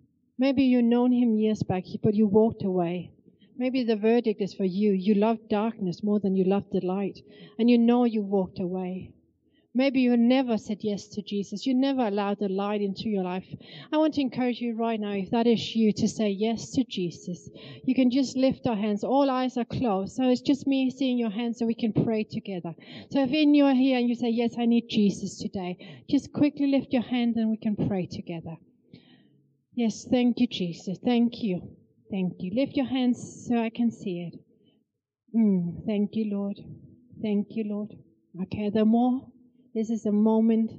Maybe 0.43 0.65
you've 0.65 0.85
known 0.85 1.13
him 1.13 1.37
years 1.37 1.63
back, 1.63 1.85
but 2.03 2.15
you 2.15 2.27
walked 2.27 2.65
away. 2.65 3.13
Maybe 3.57 3.85
the 3.85 3.95
verdict 3.95 4.41
is 4.41 4.55
for 4.55 4.65
you. 4.65 4.91
You 4.91 5.15
loved 5.15 5.49
darkness 5.49 6.03
more 6.03 6.19
than 6.19 6.35
you 6.35 6.43
loved 6.43 6.73
the 6.73 6.81
light, 6.81 7.21
and 7.61 7.71
you 7.71 7.79
know 7.79 8.05
you 8.05 8.23
walked 8.23 8.59
away. 8.59 9.13
Maybe 9.75 10.03
you 10.03 10.19
never 10.19 10.59
said 10.59 10.79
yes 10.83 11.09
to 11.09 11.23
Jesus. 11.23 11.65
You 11.65 11.73
never 11.75 12.07
allowed 12.07 12.41
the 12.41 12.49
light 12.49 12.83
into 12.83 13.09
your 13.09 13.25
life. 13.25 13.47
I 13.91 13.97
want 13.97 14.13
to 14.15 14.21
encourage 14.21 14.61
you 14.61 14.77
right 14.77 15.01
now, 15.01 15.13
if 15.13 15.31
that 15.31 15.47
is 15.47 15.75
you, 15.75 15.93
to 15.95 16.07
say 16.07 16.29
yes 16.29 16.73
to 16.73 16.85
Jesus. 16.85 17.49
You 17.85 17.95
can 17.95 18.11
just 18.11 18.37
lift 18.37 18.67
our 18.67 18.77
hands. 18.77 19.03
All 19.03 19.31
eyes 19.31 19.57
are 19.57 19.65
closed. 19.65 20.15
So 20.15 20.29
it's 20.29 20.43
just 20.43 20.67
me 20.67 20.91
seeing 20.91 21.17
your 21.17 21.31
hands 21.31 21.59
so 21.59 21.65
we 21.65 21.75
can 21.75 21.95
pray 21.95 22.25
together. 22.25 22.75
So 23.11 23.23
if 23.23 23.33
in 23.33 23.55
you 23.55 23.65
are 23.65 23.75
here 23.75 23.99
and 23.99 24.11
you 24.11 24.15
say, 24.15 24.29
Yes, 24.29 24.57
I 24.59 24.67
need 24.67 24.89
Jesus 24.91 25.39
today, 25.39 26.05
just 26.11 26.35
quickly 26.35 26.67
lift 26.67 26.93
your 26.93 27.03
hand 27.03 27.37
and 27.37 27.51
we 27.51 27.57
can 27.57 27.75
pray 27.77 28.07
together. 28.07 28.57
Yes, 29.75 30.05
thank 30.05 30.39
you, 30.39 30.49
Jesus. 30.49 30.99
Thank 31.03 31.43
you. 31.43 31.77
Thank 32.11 32.35
you. 32.41 32.53
Lift 32.55 32.77
your 32.77 32.87
hands 32.87 33.47
so 33.49 33.57
I 33.57 33.71
can 33.71 33.91
see 33.91 34.31
it. 34.31 34.39
Mm, 35.35 35.87
thank 35.87 36.11
you, 36.13 36.31
Lord. 36.31 36.59
Thank 37.23 37.47
you, 37.53 37.65
Lord. 37.67 37.95
Okay, 38.43 38.69
the 38.69 38.85
more 38.85 39.32
this 39.75 39.91
is 39.91 40.07
a 40.07 40.13
moment 40.13 40.71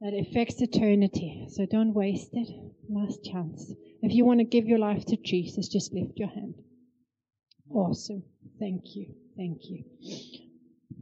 that 0.00 0.14
affects 0.14 0.60
eternity. 0.60 1.46
So 1.50 1.66
don't 1.66 1.94
waste 1.94 2.30
it. 2.32 2.48
Last 2.88 3.24
chance. 3.24 3.72
If 4.02 4.12
you 4.12 4.24
want 4.24 4.40
to 4.40 4.44
give 4.44 4.66
your 4.66 4.78
life 4.78 5.04
to 5.06 5.16
Jesus, 5.16 5.68
just 5.68 5.92
lift 5.92 6.18
your 6.18 6.28
hand. 6.28 6.54
Awesome. 7.70 8.22
Thank 8.58 8.94
you. 8.94 9.14
Thank 9.36 9.60
you. 9.64 9.84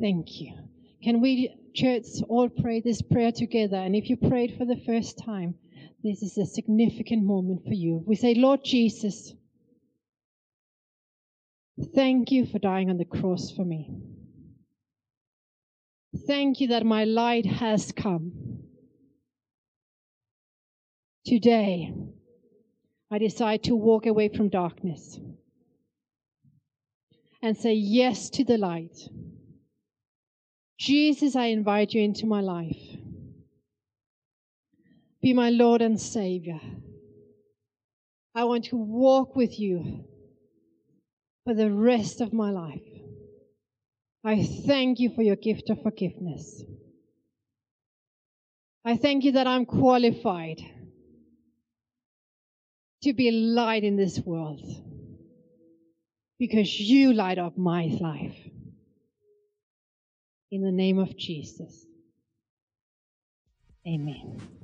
Thank 0.01 0.41
you. 0.41 0.55
Can 1.03 1.21
we, 1.21 1.55
church, 1.75 2.05
all 2.29 2.49
pray 2.49 2.81
this 2.81 3.03
prayer 3.03 3.33
together? 3.33 3.77
And 3.77 3.97
if 3.97 4.09
you 4.09 4.17
prayed 4.17 4.57
for 4.57 4.65
the 4.65 4.81
first 4.87 5.19
time, 5.19 5.57
this 6.05 6.23
is 6.23 6.39
a 6.39 6.47
significant 6.47 7.25
moment 7.25 7.65
for 7.65 7.75
you. 7.75 8.03
We 8.07 8.17
say, 8.17 8.35
Lord 8.35 8.65
Jesus, 8.65 9.33
thank 11.95 12.31
you 12.31 12.47
for 12.47 12.59
dying 12.59 12.91
on 12.91 12.99
the 12.99 13.05
cross 13.05 13.51
for 13.51 13.65
me. 13.65 14.12
Thank 16.15 16.61
you 16.61 16.69
that 16.69 16.85
my 16.85 17.05
light 17.05 17.47
has 17.47 17.91
come. 17.91 18.33
Today, 21.25 21.93
I 23.11 23.19
decide 23.19 23.63
to 23.65 23.75
walk 23.75 24.07
away 24.07 24.29
from 24.29 24.49
darkness 24.49 25.19
and 27.43 27.57
say 27.57 27.73
yes 27.73 28.29
to 28.31 28.45
the 28.45 28.59
light. 28.59 29.09
Jesus, 30.79 31.35
I 31.37 31.47
invite 31.47 31.93
you 31.93 32.03
into 32.03 32.27
my 32.27 32.41
life. 32.41 32.77
Be 35.23 35.33
my 35.33 35.51
Lord 35.51 35.81
and 35.81 36.01
Savior. 36.01 36.61
I 38.35 38.45
want 38.45 38.65
to 38.67 38.77
walk 38.77 39.37
with 39.37 39.59
you 39.61 40.05
for 41.45 41.55
the 41.55 41.71
rest 41.71 42.21
of 42.21 42.33
my 42.33 42.51
life. 42.51 42.92
I 44.25 44.45
thank 44.45 45.01
you 45.01 45.11
for 45.15 45.23
your 45.23 45.37
gift 45.37 45.69
of 45.71 45.83
forgiveness. 45.83 46.63
I 48.85 48.97
thank 48.97 49.25
you 49.25 49.33
that 49.33 49.47
I'm 49.47 49.67
qualified 49.67 50.61
to 53.03 53.13
be 53.13 53.31
light 53.31 53.85
in 53.85 53.97
this 53.97 54.21
world 54.21 54.61
because 56.39 56.81
you 56.81 57.13
light 57.13 57.39
up 57.39 57.59
my 57.59 57.87
life. 58.01 58.37
In 60.51 60.63
the 60.63 60.73
name 60.73 60.99
of 60.99 61.17
Jesus. 61.17 61.87
Amen. 63.87 64.62